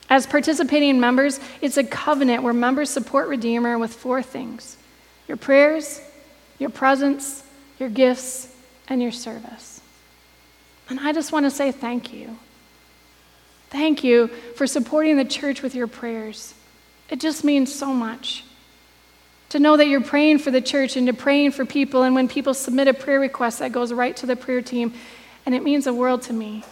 As 0.09 0.25
participating 0.25 0.99
members, 0.99 1.39
it's 1.61 1.77
a 1.77 1.83
covenant 1.83 2.43
where 2.43 2.53
members 2.53 2.89
support 2.89 3.27
Redeemer 3.27 3.77
with 3.77 3.93
four 3.93 4.21
things 4.21 4.77
your 5.27 5.37
prayers, 5.37 6.01
your 6.57 6.71
presence, 6.71 7.43
your 7.77 7.89
gifts, 7.89 8.51
and 8.87 9.01
your 9.01 9.11
service. 9.11 9.79
And 10.89 10.99
I 10.99 11.13
just 11.13 11.31
want 11.31 11.45
to 11.45 11.51
say 11.51 11.71
thank 11.71 12.11
you. 12.11 12.37
Thank 13.69 14.03
you 14.03 14.29
for 14.55 14.65
supporting 14.65 15.17
the 15.17 15.25
church 15.25 15.61
with 15.61 15.75
your 15.75 15.85
prayers. 15.85 16.55
It 17.09 17.19
just 17.19 17.43
means 17.43 17.73
so 17.73 17.93
much. 17.93 18.43
To 19.49 19.59
know 19.59 19.77
that 19.77 19.87
you're 19.87 20.01
praying 20.01 20.39
for 20.39 20.49
the 20.49 20.61
church 20.61 20.95
and 20.97 21.05
to 21.07 21.13
praying 21.13 21.51
for 21.51 21.65
people, 21.65 22.03
and 22.03 22.15
when 22.15 22.27
people 22.27 22.55
submit 22.55 22.87
a 22.87 22.93
prayer 22.93 23.19
request, 23.19 23.59
that 23.59 23.71
goes 23.71 23.93
right 23.93 24.15
to 24.17 24.25
the 24.25 24.35
prayer 24.35 24.61
team 24.63 24.93
and 25.49 25.55
it 25.55 25.63
means 25.63 25.85
the 25.85 25.93
world 25.95 26.21
to 26.21 26.31
me. 26.31 26.63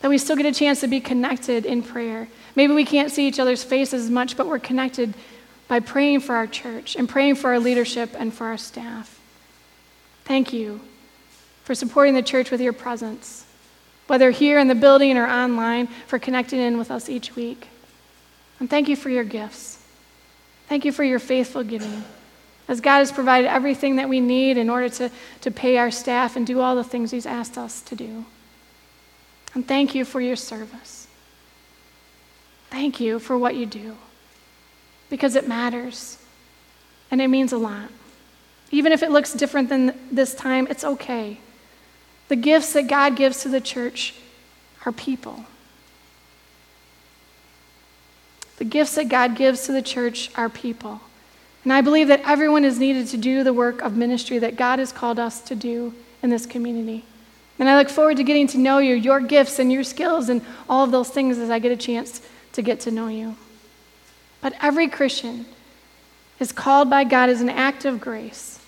That 0.00 0.08
we 0.08 0.16
still 0.16 0.36
get 0.36 0.46
a 0.46 0.52
chance 0.52 0.80
to 0.80 0.88
be 0.88 1.00
connected 1.00 1.66
in 1.66 1.82
prayer. 1.82 2.28
Maybe 2.56 2.72
we 2.72 2.86
can't 2.86 3.12
see 3.12 3.28
each 3.28 3.38
other's 3.38 3.62
faces 3.62 4.04
as 4.04 4.10
much, 4.10 4.38
but 4.38 4.46
we're 4.46 4.58
connected 4.58 5.12
by 5.68 5.80
praying 5.80 6.20
for 6.20 6.34
our 6.34 6.46
church 6.46 6.96
and 6.96 7.06
praying 7.06 7.34
for 7.34 7.50
our 7.50 7.58
leadership 7.58 8.14
and 8.18 8.32
for 8.32 8.46
our 8.46 8.56
staff. 8.56 9.20
Thank 10.24 10.50
you 10.50 10.80
for 11.64 11.74
supporting 11.74 12.14
the 12.14 12.22
church 12.22 12.50
with 12.50 12.62
your 12.62 12.72
presence, 12.72 13.44
whether 14.06 14.30
here 14.30 14.58
in 14.58 14.68
the 14.68 14.74
building 14.74 15.18
or 15.18 15.26
online, 15.26 15.88
for 16.06 16.18
connecting 16.18 16.60
in 16.60 16.78
with 16.78 16.90
us 16.90 17.10
each 17.10 17.36
week. 17.36 17.68
And 18.60 18.70
thank 18.70 18.88
you 18.88 18.96
for 18.96 19.10
your 19.10 19.24
gifts. 19.24 19.78
Thank 20.68 20.86
you 20.86 20.92
for 20.92 21.04
your 21.04 21.18
faithful 21.18 21.62
giving. 21.62 22.02
As 22.66 22.80
God 22.80 22.98
has 22.98 23.12
provided 23.12 23.48
everything 23.48 23.96
that 23.96 24.08
we 24.08 24.20
need 24.20 24.56
in 24.56 24.70
order 24.70 24.88
to, 24.88 25.10
to 25.42 25.50
pay 25.50 25.76
our 25.76 25.90
staff 25.90 26.36
and 26.36 26.46
do 26.46 26.60
all 26.60 26.74
the 26.76 26.84
things 26.84 27.10
He's 27.10 27.26
asked 27.26 27.58
us 27.58 27.82
to 27.82 27.94
do. 27.94 28.24
And 29.54 29.66
thank 29.66 29.94
you 29.94 30.04
for 30.04 30.20
your 30.20 30.36
service. 30.36 31.06
Thank 32.70 33.00
you 33.00 33.18
for 33.18 33.38
what 33.38 33.54
you 33.54 33.66
do 33.66 33.96
because 35.08 35.36
it 35.36 35.46
matters 35.46 36.18
and 37.10 37.20
it 37.20 37.28
means 37.28 37.52
a 37.52 37.58
lot. 37.58 37.88
Even 38.70 38.92
if 38.92 39.02
it 39.02 39.12
looks 39.12 39.32
different 39.32 39.68
than 39.68 39.96
this 40.10 40.34
time, 40.34 40.66
it's 40.68 40.82
okay. 40.82 41.38
The 42.28 42.36
gifts 42.36 42.72
that 42.72 42.88
God 42.88 43.14
gives 43.14 43.42
to 43.42 43.48
the 43.48 43.60
church 43.60 44.14
are 44.84 44.90
people. 44.90 45.44
The 48.56 48.64
gifts 48.64 48.94
that 48.96 49.08
God 49.08 49.36
gives 49.36 49.66
to 49.66 49.72
the 49.72 49.82
church 49.82 50.30
are 50.34 50.48
people. 50.48 51.00
And 51.64 51.72
I 51.72 51.80
believe 51.80 52.08
that 52.08 52.20
everyone 52.26 52.64
is 52.64 52.78
needed 52.78 53.08
to 53.08 53.16
do 53.16 53.42
the 53.42 53.52
work 53.52 53.80
of 53.80 53.96
ministry 53.96 54.38
that 54.38 54.56
God 54.56 54.78
has 54.78 54.92
called 54.92 55.18
us 55.18 55.40
to 55.42 55.54
do 55.54 55.94
in 56.22 56.30
this 56.30 56.44
community. 56.46 57.04
And 57.58 57.68
I 57.68 57.78
look 57.78 57.88
forward 57.88 58.18
to 58.18 58.24
getting 58.24 58.46
to 58.48 58.58
know 58.58 58.78
you, 58.78 58.94
your 58.94 59.20
gifts 59.20 59.58
and 59.58 59.72
your 59.72 59.84
skills, 59.84 60.28
and 60.28 60.42
all 60.68 60.84
of 60.84 60.90
those 60.90 61.08
things 61.08 61.38
as 61.38 61.50
I 61.50 61.58
get 61.58 61.72
a 61.72 61.76
chance 61.76 62.20
to 62.52 62.62
get 62.62 62.80
to 62.80 62.90
know 62.90 63.08
you. 63.08 63.36
But 64.40 64.54
every 64.60 64.88
Christian 64.88 65.46
is 66.38 66.52
called 66.52 66.90
by 66.90 67.04
God 67.04 67.30
as 67.30 67.40
an 67.40 67.48
act 67.48 67.84
of 67.84 68.00
grace. 68.00 68.58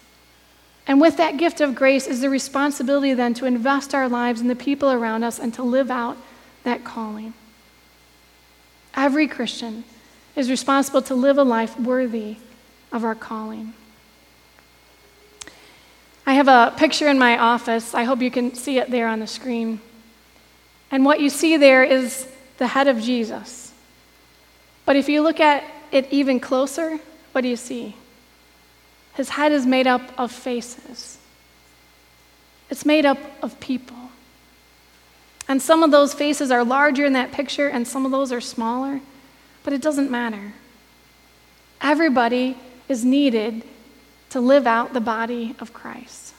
And 0.86 1.00
with 1.00 1.16
that 1.16 1.36
gift 1.36 1.60
of 1.60 1.74
grace 1.74 2.06
is 2.06 2.20
the 2.20 2.30
responsibility 2.30 3.12
then 3.12 3.34
to 3.34 3.44
invest 3.44 3.94
our 3.94 4.08
lives 4.08 4.40
in 4.40 4.46
the 4.46 4.56
people 4.56 4.90
around 4.90 5.24
us 5.24 5.38
and 5.38 5.52
to 5.54 5.62
live 5.62 5.90
out 5.90 6.16
that 6.62 6.84
calling. 6.84 7.34
Every 8.94 9.26
Christian 9.26 9.84
is 10.36 10.48
responsible 10.48 11.02
to 11.02 11.14
live 11.14 11.36
a 11.38 11.42
life 11.42 11.78
worthy 11.78 12.36
of 12.92 13.04
our 13.04 13.14
calling. 13.14 13.74
I 16.26 16.34
have 16.34 16.48
a 16.48 16.74
picture 16.76 17.08
in 17.08 17.18
my 17.18 17.38
office. 17.38 17.94
I 17.94 18.02
hope 18.02 18.20
you 18.20 18.30
can 18.30 18.54
see 18.54 18.78
it 18.78 18.90
there 18.90 19.06
on 19.06 19.20
the 19.20 19.26
screen. 19.26 19.80
And 20.90 21.04
what 21.04 21.20
you 21.20 21.30
see 21.30 21.56
there 21.56 21.84
is 21.84 22.28
the 22.58 22.66
head 22.66 22.88
of 22.88 23.00
Jesus. 23.00 23.72
But 24.84 24.96
if 24.96 25.08
you 25.08 25.22
look 25.22 25.40
at 25.40 25.64
it 25.92 26.08
even 26.10 26.40
closer, 26.40 26.98
what 27.32 27.42
do 27.42 27.48
you 27.48 27.56
see? 27.56 27.96
His 29.14 29.30
head 29.30 29.52
is 29.52 29.66
made 29.66 29.86
up 29.86 30.02
of 30.18 30.32
faces, 30.32 31.18
it's 32.70 32.84
made 32.84 33.06
up 33.06 33.18
of 33.42 33.58
people. 33.60 33.96
And 35.48 35.62
some 35.62 35.84
of 35.84 35.92
those 35.92 36.12
faces 36.12 36.50
are 36.50 36.64
larger 36.64 37.04
in 37.04 37.12
that 37.12 37.30
picture, 37.30 37.68
and 37.68 37.86
some 37.86 38.04
of 38.04 38.10
those 38.10 38.32
are 38.32 38.40
smaller, 38.40 39.00
but 39.62 39.72
it 39.72 39.80
doesn't 39.80 40.10
matter. 40.10 40.54
Everybody 41.80 42.56
is 42.88 43.04
needed 43.04 43.62
to 44.30 44.40
live 44.40 44.66
out 44.66 44.92
the 44.92 45.00
body 45.00 45.54
of 45.60 45.72
Christ. 45.72 46.34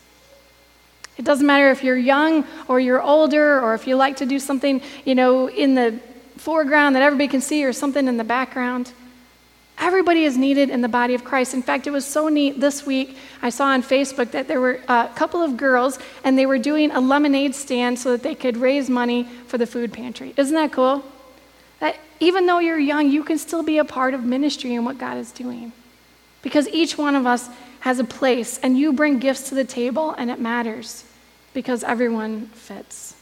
It 1.17 1.25
doesn't 1.25 1.45
matter 1.45 1.71
if 1.71 1.83
you're 1.83 1.97
young 1.97 2.45
or 2.67 2.79
you're 2.79 3.01
older 3.01 3.59
or 3.59 3.73
if 3.73 3.87
you 3.87 3.95
like 3.95 4.17
to 4.17 4.25
do 4.25 4.39
something, 4.39 4.81
you 5.03 5.15
know, 5.15 5.49
in 5.49 5.73
the 5.73 5.99
foreground 6.37 6.95
that 6.95 7.01
everybody 7.01 7.27
can 7.27 7.41
see 7.41 7.63
or 7.65 7.73
something 7.73 8.07
in 8.07 8.17
the 8.17 8.23
background. 8.23 8.93
Everybody 9.79 10.23
is 10.23 10.37
needed 10.37 10.69
in 10.69 10.81
the 10.81 10.87
body 10.87 11.13
of 11.13 11.23
Christ. 11.23 11.53
In 11.53 11.61
fact, 11.61 11.85
it 11.85 11.91
was 11.91 12.05
so 12.05 12.29
neat 12.29 12.59
this 12.59 12.85
week. 12.85 13.17
I 13.41 13.49
saw 13.49 13.65
on 13.67 13.83
Facebook 13.83 14.31
that 14.31 14.47
there 14.47 14.59
were 14.59 14.81
a 14.87 15.09
couple 15.15 15.41
of 15.41 15.55
girls 15.55 15.99
and 16.23 16.37
they 16.37 16.45
were 16.45 16.57
doing 16.57 16.91
a 16.91 16.99
lemonade 16.99 17.53
stand 17.53 17.99
so 17.99 18.11
that 18.11 18.23
they 18.23 18.33
could 18.33 18.57
raise 18.57 18.89
money 18.89 19.23
for 19.47 19.57
the 19.57 19.67
food 19.67 19.93
pantry. 19.93 20.33
Isn't 20.35 20.55
that 20.55 20.71
cool? 20.71 21.03
That 21.79 21.95
even 22.19 22.47
though 22.47 22.59
you're 22.59 22.79
young, 22.79 23.09
you 23.09 23.23
can 23.23 23.37
still 23.37 23.61
be 23.61 23.77
a 23.77 23.85
part 23.85 24.15
of 24.15 24.23
ministry 24.23 24.73
and 24.73 24.83
what 24.83 24.97
God 24.97 25.17
is 25.17 25.31
doing. 25.31 25.71
Because 26.41 26.67
each 26.69 26.97
one 26.97 27.15
of 27.15 27.25
us 27.25 27.49
has 27.81 27.99
a 27.99 28.03
place, 28.03 28.59
and 28.59 28.77
you 28.77 28.93
bring 28.93 29.19
gifts 29.19 29.49
to 29.49 29.55
the 29.55 29.63
table, 29.63 30.11
and 30.11 30.29
it 30.29 30.39
matters 30.39 31.03
because 31.53 31.83
everyone 31.83 32.47
fits. 32.47 33.15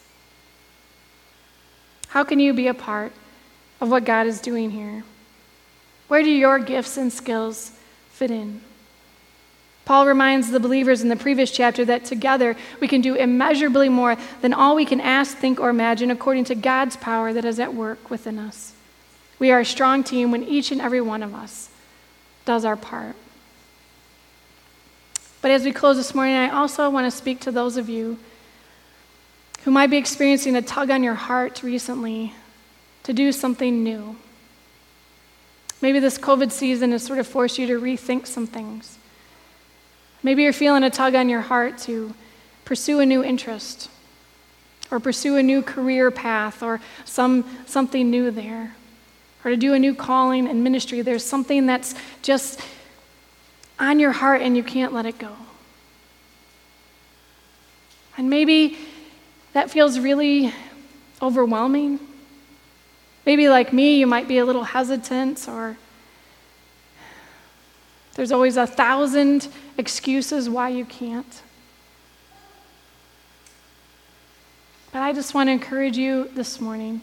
How 2.09 2.23
can 2.23 2.39
you 2.39 2.53
be 2.53 2.67
a 2.67 2.73
part 2.73 3.11
of 3.81 3.89
what 3.91 4.05
God 4.05 4.27
is 4.27 4.39
doing 4.39 4.71
here? 4.71 5.03
Where 6.07 6.23
do 6.23 6.29
your 6.29 6.59
gifts 6.59 6.97
and 6.97 7.11
skills 7.11 7.71
fit 8.11 8.31
in? 8.31 8.61
Paul 9.85 10.07
reminds 10.07 10.49
the 10.49 10.59
believers 10.59 11.01
in 11.01 11.09
the 11.09 11.15
previous 11.15 11.51
chapter 11.51 11.85
that 11.85 12.05
together 12.05 12.55
we 12.79 12.87
can 12.87 13.01
do 13.01 13.13
immeasurably 13.15 13.87
more 13.87 14.17
than 14.41 14.53
all 14.53 14.75
we 14.75 14.85
can 14.85 14.99
ask, 14.99 15.37
think, 15.37 15.59
or 15.59 15.69
imagine 15.69 16.09
according 16.09 16.45
to 16.45 16.55
God's 16.55 16.97
power 16.97 17.31
that 17.33 17.45
is 17.45 17.59
at 17.59 17.75
work 17.75 18.09
within 18.09 18.39
us. 18.39 18.73
We 19.37 19.51
are 19.51 19.59
a 19.59 19.65
strong 19.65 20.03
team 20.03 20.31
when 20.31 20.43
each 20.43 20.71
and 20.71 20.81
every 20.81 21.01
one 21.01 21.21
of 21.21 21.35
us 21.35 21.69
does 22.45 22.63
our 22.63 22.75
part. 22.75 23.15
But 25.41 25.51
as 25.51 25.63
we 25.63 25.71
close 25.71 25.97
this 25.97 26.15
morning, 26.15 26.35
I 26.35 26.49
also 26.49 26.89
want 26.89 27.05
to 27.05 27.15
speak 27.15 27.39
to 27.41 27.51
those 27.51 27.77
of 27.77 27.89
you 27.89 28.17
who 29.63 29.71
might 29.71 29.91
be 29.91 29.97
experiencing 29.97 30.55
a 30.55 30.61
tug 30.61 30.89
on 30.89 31.03
your 31.03 31.15
heart 31.15 31.61
recently 31.63 32.33
to 33.03 33.13
do 33.13 33.31
something 33.31 33.83
new. 33.83 34.15
Maybe 35.81 35.99
this 35.99 36.17
COVID 36.17 36.51
season 36.51 36.91
has 36.91 37.03
sort 37.03 37.19
of 37.19 37.27
forced 37.27 37.59
you 37.59 37.67
to 37.67 37.79
rethink 37.79 38.25
some 38.25 38.47
things. 38.47 38.97
Maybe 40.23 40.43
you're 40.43 40.53
feeling 40.53 40.83
a 40.83 40.89
tug 40.89 41.13
on 41.13 41.29
your 41.29 41.41
heart 41.41 41.77
to 41.79 42.15
pursue 42.63 42.99
a 42.99 43.05
new 43.05 43.23
interest 43.23 43.89
or 44.89 44.99
pursue 44.99 45.35
a 45.37 45.43
new 45.43 45.61
career 45.61 46.09
path 46.09 46.63
or 46.63 46.79
some, 47.05 47.45
something 47.67 48.09
new 48.09 48.31
there 48.31 48.75
or 49.45 49.51
to 49.51 49.57
do 49.57 49.73
a 49.73 49.79
new 49.79 49.93
calling 49.93 50.47
and 50.47 50.63
ministry. 50.63 51.01
There's 51.01 51.23
something 51.23 51.67
that's 51.67 51.93
just 52.23 52.59
on 53.79 53.99
your 53.99 54.11
heart 54.11 54.41
and 54.41 54.57
you 54.57 54.63
can't 54.63 54.91
let 54.91 55.05
it 55.05 55.19
go. 55.19 55.31
And 58.17 58.29
maybe 58.29 58.77
that 59.53 59.69
feels 59.69 59.99
really 59.99 60.51
overwhelming. 61.21 61.99
Maybe, 63.25 63.47
like 63.49 63.71
me, 63.71 63.99
you 63.99 64.07
might 64.07 64.27
be 64.27 64.37
a 64.37 64.45
little 64.45 64.63
hesitant, 64.63 65.47
or 65.47 65.77
there's 68.13 68.31
always 68.31 68.55
a 68.55 68.67
thousand 68.67 69.47
excuses 69.77 70.49
why 70.49 70.69
you 70.69 70.85
can't. 70.85 71.41
But 74.91 75.01
I 75.01 75.11
just 75.11 75.33
want 75.33 75.47
to 75.47 75.51
encourage 75.51 75.97
you 75.97 76.29
this 76.35 76.61
morning 76.61 77.01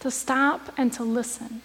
to 0.00 0.10
stop 0.10 0.72
and 0.76 0.92
to 0.92 1.02
listen 1.02 1.62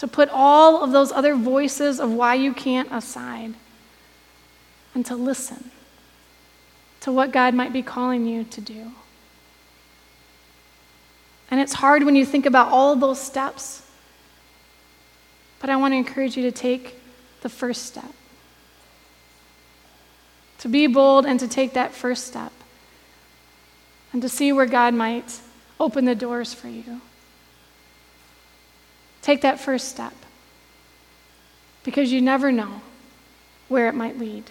to 0.00 0.08
put 0.08 0.30
all 0.32 0.82
of 0.82 0.92
those 0.92 1.12
other 1.12 1.36
voices 1.36 2.00
of 2.00 2.10
why 2.10 2.34
you 2.34 2.54
can't 2.54 2.90
aside 2.90 3.52
and 4.94 5.04
to 5.04 5.14
listen 5.14 5.70
to 7.02 7.12
what 7.12 7.32
God 7.32 7.52
might 7.52 7.70
be 7.70 7.82
calling 7.82 8.24
you 8.24 8.44
to 8.44 8.62
do. 8.62 8.92
And 11.50 11.60
it's 11.60 11.74
hard 11.74 12.04
when 12.04 12.16
you 12.16 12.24
think 12.24 12.46
about 12.46 12.68
all 12.68 12.96
those 12.96 13.20
steps, 13.20 13.82
but 15.60 15.68
I 15.68 15.76
want 15.76 15.92
to 15.92 15.96
encourage 15.98 16.34
you 16.34 16.44
to 16.44 16.52
take 16.52 16.98
the 17.42 17.50
first 17.50 17.84
step. 17.84 18.14
To 20.60 20.68
be 20.68 20.86
bold 20.86 21.26
and 21.26 21.38
to 21.40 21.46
take 21.46 21.74
that 21.74 21.92
first 21.92 22.26
step. 22.26 22.52
And 24.14 24.22
to 24.22 24.30
see 24.30 24.50
where 24.50 24.64
God 24.64 24.94
might 24.94 25.40
open 25.80 26.04
the 26.04 26.14
doors 26.14 26.52
for 26.52 26.68
you. 26.68 27.00
Take 29.22 29.40
that 29.40 29.58
first 29.58 29.88
step 29.88 30.12
because 31.82 32.12
you 32.12 32.20
never 32.20 32.52
know 32.52 32.82
where 33.68 33.88
it 33.88 33.94
might 33.94 34.18
lead. 34.18 34.44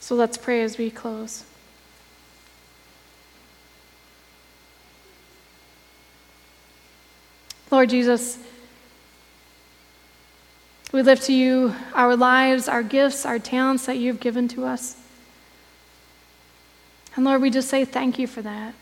So 0.00 0.14
let's 0.14 0.36
pray 0.36 0.62
as 0.62 0.76
we 0.76 0.90
close. 0.90 1.44
Lord 7.70 7.90
Jesus, 7.90 8.38
we 10.92 11.02
lift 11.02 11.24
to 11.24 11.32
you 11.32 11.74
our 11.94 12.14
lives, 12.14 12.68
our 12.68 12.82
gifts, 12.82 13.26
our 13.26 13.38
talents 13.38 13.86
that 13.86 13.96
you've 13.96 14.20
given 14.20 14.46
to 14.48 14.64
us. 14.64 14.96
And 17.16 17.24
Lord, 17.24 17.42
we 17.42 17.50
just 17.50 17.68
say 17.68 17.84
thank 17.84 18.18
you 18.18 18.26
for 18.26 18.42
that. 18.42 18.74